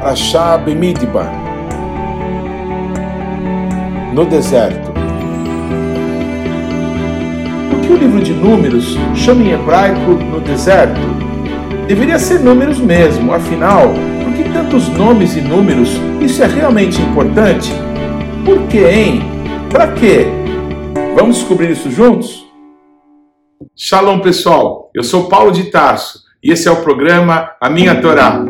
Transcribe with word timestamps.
Parashá 0.00 0.56
Bemidbar, 0.56 1.32
no 4.14 4.24
deserto. 4.24 4.92
Por 7.70 7.80
que 7.80 7.92
o 7.92 7.96
livro 7.96 8.22
de 8.22 8.32
Números 8.32 8.96
chama 9.14 9.42
em 9.42 9.52
hebraico 9.52 10.12
no 10.12 10.40
deserto? 10.40 11.00
Deveria 11.88 12.18
ser 12.18 12.40
números 12.40 12.78
mesmo, 12.78 13.32
afinal, 13.32 13.88
por 14.22 14.32
que 14.34 14.44
tantos 14.52 14.88
nomes 14.88 15.36
e 15.36 15.40
números? 15.40 15.90
Isso 16.20 16.42
é 16.44 16.46
realmente 16.46 17.02
importante? 17.02 17.72
Por 18.44 18.66
que, 18.68 18.84
hein? 18.84 19.22
Para 19.70 19.88
quê? 19.92 20.26
Vamos 21.16 21.38
descobrir 21.38 21.70
isso 21.70 21.90
juntos? 21.90 22.46
Shalom, 23.76 24.20
pessoal. 24.20 24.90
Eu 24.94 25.02
sou 25.02 25.28
Paulo 25.28 25.50
de 25.50 25.64
Tarso 25.64 26.20
e 26.42 26.52
esse 26.52 26.68
é 26.68 26.70
o 26.70 26.82
programa 26.82 27.50
A 27.60 27.68
Minha 27.68 28.00
Torá. 28.00 28.44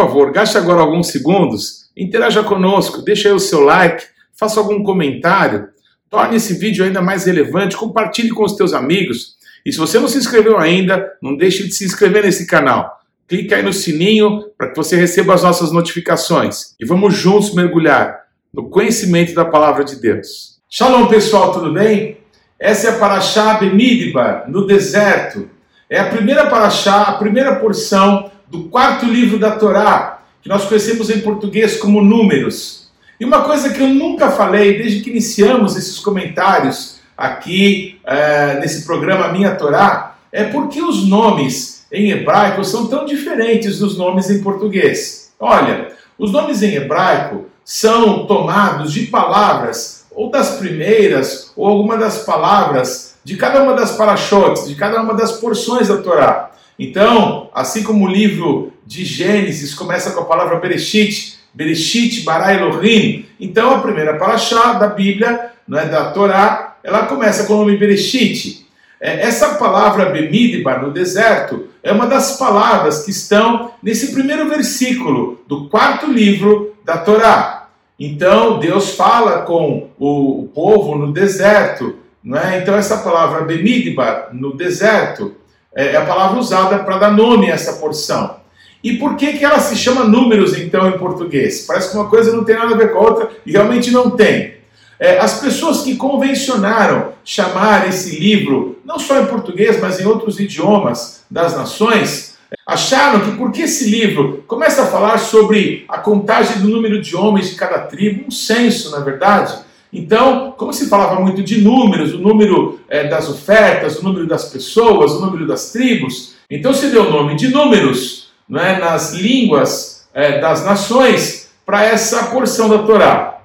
Favor, 0.00 0.32
gaste 0.32 0.56
agora 0.56 0.80
alguns 0.80 1.08
segundos, 1.08 1.90
interaja 1.96 2.42
conosco, 2.42 3.02
deixe 3.02 3.28
aí 3.28 3.34
o 3.34 3.38
seu 3.38 3.60
like, 3.60 4.04
faça 4.32 4.58
algum 4.58 4.82
comentário, 4.82 5.68
torne 6.08 6.36
esse 6.36 6.54
vídeo 6.54 6.84
ainda 6.84 7.02
mais 7.02 7.26
relevante, 7.26 7.76
compartilhe 7.76 8.30
com 8.30 8.42
os 8.42 8.56
teus 8.56 8.72
amigos. 8.72 9.34
E 9.64 9.70
se 9.70 9.78
você 9.78 9.98
não 9.98 10.08
se 10.08 10.16
inscreveu 10.16 10.58
ainda, 10.58 11.12
não 11.22 11.36
deixe 11.36 11.64
de 11.64 11.74
se 11.74 11.84
inscrever 11.84 12.24
nesse 12.24 12.46
canal. 12.46 12.98
Clique 13.28 13.52
aí 13.52 13.62
no 13.62 13.72
sininho 13.72 14.44
para 14.56 14.70
que 14.70 14.76
você 14.76 14.96
receba 14.96 15.34
as 15.34 15.42
nossas 15.42 15.70
notificações. 15.70 16.74
E 16.80 16.86
vamos 16.86 17.14
juntos 17.14 17.54
mergulhar 17.54 18.20
no 18.52 18.70
conhecimento 18.70 19.34
da 19.34 19.44
palavra 19.44 19.84
de 19.84 19.96
Deus. 19.96 20.58
Shalom 20.68 21.06
pessoal, 21.08 21.52
tudo 21.52 21.72
bem? 21.72 22.16
Essa 22.58 22.88
é 22.88 22.90
a 22.90 22.98
Paraxá 22.98 23.54
Bemidbar, 23.54 24.50
no 24.50 24.66
deserto. 24.66 25.48
É 25.90 26.00
a 26.00 26.08
primeira 26.08 26.46
Paraxá, 26.46 27.02
a 27.02 27.12
primeira 27.12 27.56
porção 27.56 28.30
do 28.50 28.64
quarto 28.64 29.06
livro 29.06 29.38
da 29.38 29.52
Torá, 29.52 30.22
que 30.42 30.48
nós 30.48 30.64
conhecemos 30.64 31.08
em 31.08 31.20
português 31.20 31.78
como 31.78 32.02
Números. 32.02 32.90
E 33.18 33.24
uma 33.24 33.42
coisa 33.42 33.70
que 33.70 33.80
eu 33.80 33.88
nunca 33.88 34.30
falei 34.30 34.76
desde 34.76 35.00
que 35.00 35.10
iniciamos 35.10 35.76
esses 35.76 36.00
comentários 36.00 36.98
aqui 37.16 38.00
é, 38.04 38.58
nesse 38.58 38.84
programa 38.84 39.28
Minha 39.28 39.54
Torá 39.54 40.16
é 40.32 40.44
porque 40.44 40.82
os 40.82 41.06
nomes 41.06 41.86
em 41.92 42.10
hebraico 42.10 42.64
são 42.64 42.86
tão 42.86 43.04
diferentes 43.04 43.78
dos 43.78 43.96
nomes 43.96 44.28
em 44.30 44.42
português. 44.42 45.30
Olha, 45.38 45.92
os 46.18 46.32
nomes 46.32 46.62
em 46.62 46.74
hebraico 46.74 47.46
são 47.64 48.26
tomados 48.26 48.92
de 48.92 49.06
palavras 49.06 50.06
ou 50.10 50.28
das 50.28 50.56
primeiras 50.56 51.52
ou 51.54 51.66
alguma 51.68 51.96
das 51.96 52.24
palavras 52.24 53.14
de 53.22 53.36
cada 53.36 53.62
uma 53.62 53.74
das 53.74 53.92
parachotes, 53.92 54.66
de 54.66 54.74
cada 54.74 55.00
uma 55.02 55.14
das 55.14 55.32
porções 55.32 55.88
da 55.88 55.98
Torá. 55.98 56.49
Então, 56.80 57.50
assim 57.52 57.82
como 57.82 58.06
o 58.06 58.10
livro 58.10 58.72
de 58.86 59.04
Gênesis 59.04 59.74
começa 59.74 60.12
com 60.12 60.20
a 60.20 60.24
palavra 60.24 60.58
Bereshit, 60.58 61.38
Bereshit 61.52 62.22
bara 62.22 62.54
Elohim, 62.54 63.26
então 63.38 63.74
a 63.74 63.80
primeira 63.80 64.16
paraxá 64.16 64.72
da 64.72 64.86
Bíblia, 64.86 65.50
não 65.68 65.78
é, 65.78 65.84
da 65.84 66.10
Torá, 66.12 66.78
ela 66.82 67.04
começa 67.04 67.44
com 67.44 67.52
o 67.52 67.58
nome 67.58 67.76
Bereshit. 67.76 68.66
É, 68.98 69.26
essa 69.26 69.56
palavra 69.56 70.06
Bemidbar, 70.06 70.82
no 70.82 70.90
deserto, 70.90 71.68
é 71.82 71.92
uma 71.92 72.06
das 72.06 72.38
palavras 72.38 73.04
que 73.04 73.10
estão 73.10 73.72
nesse 73.82 74.14
primeiro 74.14 74.48
versículo 74.48 75.42
do 75.46 75.68
quarto 75.68 76.10
livro 76.10 76.74
da 76.82 76.96
Torá. 76.96 77.68
Então, 77.98 78.58
Deus 78.58 78.94
fala 78.94 79.42
com 79.42 79.90
o 79.98 80.48
povo 80.54 80.96
no 80.96 81.12
deserto, 81.12 81.96
não 82.24 82.38
é? 82.38 82.56
Então, 82.56 82.74
essa 82.74 82.96
palavra 82.96 83.42
Bemidbar, 83.42 84.30
no 84.32 84.56
deserto, 84.56 85.36
é, 85.74 85.92
é 85.92 85.96
a 85.96 86.04
palavra 86.04 86.38
usada 86.38 86.80
para 86.80 86.98
dar 86.98 87.12
nome 87.12 87.50
a 87.50 87.54
essa 87.54 87.74
porção. 87.74 88.36
E 88.82 88.94
por 88.96 89.16
que, 89.16 89.34
que 89.34 89.44
ela 89.44 89.60
se 89.60 89.76
chama 89.76 90.04
números, 90.04 90.56
então, 90.58 90.88
em 90.88 90.98
português? 90.98 91.66
Parece 91.66 91.90
que 91.90 91.96
uma 91.96 92.08
coisa 92.08 92.34
não 92.34 92.44
tem 92.44 92.56
nada 92.56 92.74
a 92.74 92.78
ver 92.78 92.92
com 92.92 92.98
a 92.98 93.02
outra, 93.02 93.30
e 93.44 93.52
realmente 93.52 93.90
não 93.90 94.10
tem. 94.10 94.54
É, 94.98 95.18
as 95.18 95.40
pessoas 95.40 95.82
que 95.82 95.96
convencionaram 95.96 97.12
chamar 97.24 97.88
esse 97.88 98.18
livro, 98.18 98.78
não 98.84 98.98
só 98.98 99.20
em 99.20 99.26
português, 99.26 99.80
mas 99.80 100.00
em 100.00 100.06
outros 100.06 100.40
idiomas 100.40 101.22
das 101.30 101.56
nações, 101.56 102.38
acharam 102.66 103.20
que 103.20 103.36
porque 103.36 103.62
esse 103.62 103.88
livro 103.88 104.44
começa 104.46 104.82
a 104.82 104.86
falar 104.86 105.18
sobre 105.18 105.84
a 105.88 105.98
contagem 105.98 106.58
do 106.58 106.68
número 106.68 107.00
de 107.00 107.16
homens 107.16 107.50
de 107.50 107.56
cada 107.56 107.78
tribo, 107.78 108.26
um 108.26 108.30
censo, 108.30 108.90
na 108.90 109.00
verdade, 109.00 109.54
então, 109.92 110.54
como 110.56 110.72
se 110.72 110.88
falava 110.88 111.20
muito 111.20 111.42
de 111.42 111.60
números, 111.60 112.14
o 112.14 112.18
número 112.18 112.78
é, 112.88 113.08
das 113.08 113.28
ofertas, 113.28 113.98
o 113.98 114.04
número 114.04 114.26
das 114.26 114.44
pessoas, 114.50 115.12
o 115.12 115.20
número 115.20 115.46
das 115.46 115.72
tribos, 115.72 116.34
então 116.48 116.72
se 116.72 116.88
deu 116.90 117.08
o 117.08 117.10
nome 117.10 117.36
de 117.36 117.48
números 117.48 118.30
não 118.48 118.60
é, 118.60 118.78
nas 118.78 119.12
línguas 119.12 120.08
é, 120.12 120.40
das 120.40 120.64
nações 120.64 121.50
para 121.64 121.84
essa 121.84 122.24
porção 122.24 122.68
da 122.68 122.78
Torá. 122.78 123.40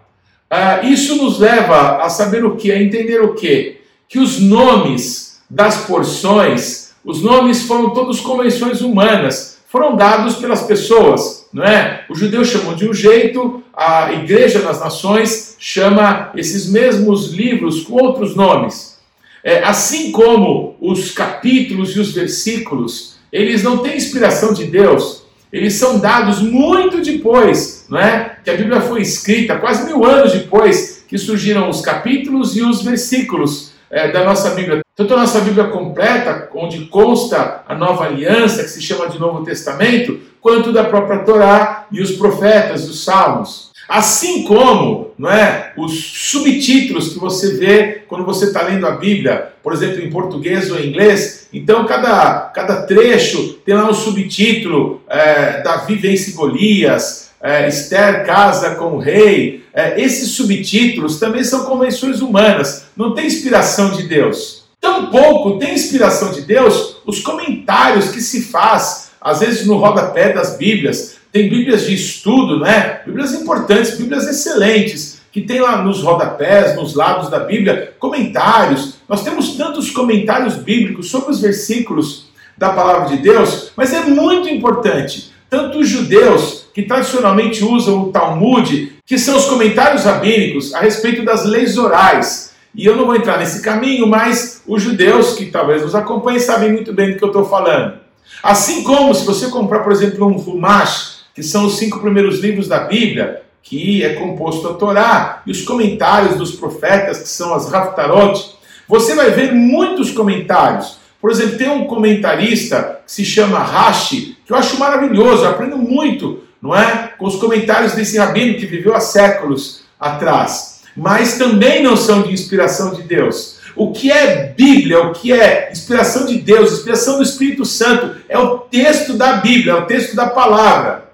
Ah, 0.50 0.82
isso 0.84 1.16
nos 1.16 1.40
leva 1.40 1.98
a 1.98 2.10
saber 2.10 2.44
o 2.44 2.56
que? 2.56 2.72
A 2.72 2.82
entender 2.82 3.22
o 3.22 3.36
que? 3.36 3.82
Que 4.08 4.20
os 4.20 4.40
nomes 4.40 5.42
das 5.50 5.86
porções, 5.86 6.94
os 7.04 7.22
nomes 7.22 7.64
foram 7.64 7.92
todos 7.92 8.20
convenções 8.20 8.82
humanas, 8.82 9.60
foram 9.68 9.96
dados 9.96 10.36
pelas 10.36 10.64
pessoas, 10.64 11.45
não 11.56 11.64
é? 11.64 12.04
Os 12.10 12.20
judeus 12.20 12.50
chamam 12.50 12.76
de 12.76 12.86
um 12.86 12.94
jeito, 12.94 13.64
a 13.74 14.12
Igreja 14.12 14.60
das 14.60 14.82
Nações 14.82 15.56
chama 15.58 16.34
esses 16.36 16.70
mesmos 16.70 17.32
livros 17.32 17.86
com 17.86 17.94
outros 17.94 18.36
nomes. 18.36 19.00
É, 19.42 19.64
assim 19.64 20.12
como 20.12 20.76
os 20.82 21.12
capítulos 21.12 21.96
e 21.96 22.00
os 22.02 22.12
versículos, 22.12 23.16
eles 23.32 23.64
não 23.64 23.78
têm 23.78 23.96
inspiração 23.96 24.54
de 24.54 24.66
Deus, 24.66 25.24
eles 25.50 25.76
são 25.76 25.98
dados 25.98 26.42
muito 26.42 27.02
depois, 27.02 27.86
não 27.90 28.00
é? 28.00 28.36
Que 28.44 28.50
a 28.50 28.58
Bíblia 28.58 28.82
foi 28.82 29.02
escrita, 29.02 29.58
quase 29.58 29.86
mil 29.86 30.04
anos 30.04 30.34
depois 30.34 31.06
que 31.08 31.18
surgiram 31.18 31.70
os 31.70 31.80
capítulos 31.80 32.58
e 32.58 32.64
os 32.64 32.82
versículos 32.82 33.72
é, 33.90 34.12
da 34.12 34.26
nossa 34.26 34.50
Bíblia. 34.50 34.82
Tanto 34.94 35.14
a 35.14 35.18
nossa 35.18 35.40
Bíblia 35.40 35.68
completa, 35.68 36.50
onde 36.54 36.86
consta 36.88 37.64
a 37.66 37.74
nova 37.76 38.04
aliança, 38.04 38.62
que 38.62 38.70
se 38.70 38.82
chama 38.82 39.08
de 39.08 39.18
Novo 39.18 39.46
Testamento, 39.46 40.20
quanto 40.46 40.72
da 40.72 40.84
própria 40.84 41.24
Torá 41.24 41.88
e 41.92 42.00
os 42.00 42.12
profetas, 42.12 42.88
os 42.88 43.04
salmos. 43.04 43.72
Assim 43.90 44.44
como 44.44 45.10
não 45.18 45.32
é, 45.32 45.74
os 45.76 45.92
subtítulos 46.30 47.12
que 47.12 47.18
você 47.18 47.56
vê 47.56 48.04
quando 48.08 48.24
você 48.24 48.46
está 48.46 48.62
lendo 48.62 48.86
a 48.86 48.92
Bíblia, 48.92 49.54
por 49.64 49.74
exemplo, 49.74 50.04
em 50.04 50.10
português 50.12 50.70
ou 50.70 50.80
em 50.80 50.90
inglês, 50.90 51.48
então 51.52 51.84
cada, 51.88 52.52
cada 52.54 52.84
trecho 52.84 53.54
tem 53.66 53.74
lá 53.74 53.90
um 53.90 53.94
subtítulo: 53.94 55.02
é, 55.10 55.64
Davi 55.64 55.96
vence 55.96 56.34
Golias, 56.34 57.32
é, 57.42 57.68
Esther 57.68 58.24
casa 58.24 58.76
com 58.76 58.98
o 58.98 59.00
rei. 59.00 59.66
É, 59.74 60.00
esses 60.00 60.30
subtítulos 60.30 61.20
também 61.20 61.44
são 61.44 61.66
convenções 61.66 62.22
humanas, 62.22 62.86
não 62.96 63.16
tem 63.16 63.26
inspiração 63.26 63.90
de 63.90 64.04
Deus. 64.04 64.66
Tampouco 64.80 65.58
tem 65.58 65.74
inspiração 65.74 66.32
de 66.32 66.42
Deus 66.42 66.98
os 67.04 67.20
comentários 67.20 68.10
que 68.10 68.22
se 68.22 68.44
faz, 68.44 69.05
às 69.26 69.40
vezes 69.40 69.66
no 69.66 69.78
rodapé 69.78 70.32
das 70.32 70.56
Bíblias, 70.56 71.16
tem 71.32 71.50
Bíblias 71.50 71.88
de 71.88 71.96
estudo, 71.96 72.60
né? 72.60 73.02
Bíblias 73.04 73.34
importantes, 73.34 73.98
Bíblias 73.98 74.28
excelentes, 74.28 75.20
que 75.32 75.42
tem 75.42 75.60
lá 75.60 75.82
nos 75.82 76.04
rodapés, 76.04 76.76
nos 76.76 76.94
lados 76.94 77.28
da 77.28 77.40
Bíblia, 77.40 77.96
comentários. 77.98 78.98
Nós 79.10 79.24
temos 79.24 79.58
tantos 79.58 79.90
comentários 79.90 80.58
bíblicos 80.58 81.10
sobre 81.10 81.32
os 81.32 81.42
versículos 81.42 82.28
da 82.56 82.70
palavra 82.70 83.16
de 83.16 83.18
Deus, 83.24 83.72
mas 83.76 83.92
é 83.92 84.02
muito 84.02 84.48
importante. 84.48 85.34
Tanto 85.50 85.80
os 85.80 85.90
judeus, 85.90 86.68
que 86.72 86.84
tradicionalmente 86.84 87.64
usam 87.64 88.04
o 88.04 88.12
Talmud, 88.12 88.94
que 89.08 89.18
são 89.18 89.38
os 89.38 89.46
comentários 89.46 90.04
rabínicos 90.04 90.72
a 90.76 90.82
respeito 90.82 91.26
das 91.26 91.46
leis 91.46 91.80
orais. 91.80 92.54
E 92.76 92.86
eu 92.86 92.96
não 92.96 93.08
vou 93.08 93.16
entrar 93.16 93.40
nesse 93.40 93.64
caminho, 93.64 94.06
mas 94.06 94.62
os 94.68 94.84
judeus 94.84 95.34
que 95.34 95.48
talvez 95.48 95.82
nos 95.82 95.96
acompanhem 95.96 96.40
sabem 96.40 96.72
muito 96.72 96.94
bem 96.94 97.12
do 97.12 97.18
que 97.18 97.24
eu 97.24 97.30
estou 97.30 97.46
falando. 97.46 98.05
Assim 98.42 98.84
como 98.84 99.14
se 99.14 99.26
você 99.26 99.48
comprar, 99.50 99.80
por 99.80 99.92
exemplo, 99.92 100.26
um 100.28 100.38
Rumash, 100.38 101.26
que 101.34 101.44
são 101.44 101.66
os 101.66 101.78
cinco 101.78 102.00
primeiros 102.00 102.40
livros 102.40 102.68
da 102.68 102.80
Bíblia, 102.80 103.42
que 103.62 104.04
é 104.04 104.14
composto 104.14 104.68
a 104.68 104.74
Torá, 104.76 105.42
e 105.46 105.52
os 105.52 105.64
comentários 105.64 106.38
dos 106.38 106.52
profetas, 106.52 107.20
que 107.20 107.30
são 107.30 107.54
as 107.54 107.70
Raftarot, 107.72 108.56
você 108.88 109.16
vai 109.16 109.32
ver 109.32 109.52
muitos 109.54 110.12
comentários. 110.12 111.00
Por 111.20 111.32
exemplo, 111.32 111.58
tem 111.58 111.70
um 111.70 111.86
comentarista 111.86 113.00
que 113.06 113.12
se 113.12 113.26
chama 113.26 113.58
Rashi, 113.58 114.38
que 114.46 114.54
eu 114.54 114.58
acho 114.58 114.78
maravilhoso, 114.78 115.44
eu 115.44 115.50
aprendo 115.50 115.78
muito, 115.78 116.44
não 116.62 116.76
é? 116.76 117.14
Com 117.18 117.26
os 117.26 117.38
comentários 117.38 117.94
desse 117.94 118.18
rabino 118.18 118.60
que 118.60 118.68
viveu 118.68 118.96
há 118.96 119.00
séculos 119.00 119.82
atrás. 120.00 120.82
Mas 120.96 121.38
também 121.38 121.82
não 121.82 121.98
são 121.98 122.22
de 122.22 122.32
inspiração 122.32 122.94
de 122.94 123.02
Deus. 123.02 123.55
O 123.76 123.92
que 123.92 124.12
é 124.12 124.54
Bíblia, 124.56 125.02
o 125.02 125.14
que 125.14 125.34
é 125.34 125.70
inspiração 125.72 126.26
de 126.26 126.38
Deus, 126.38 126.72
inspiração 126.72 127.18
do 127.18 127.24
Espírito 127.24 127.66
Santo, 127.66 128.16
é 128.30 128.40
o 128.40 128.60
texto 128.60 129.14
da 129.14 129.34
Bíblia, 129.34 129.74
é 129.74 129.76
o 129.76 129.86
texto 129.86 130.16
da 130.16 130.28
palavra. 130.28 131.06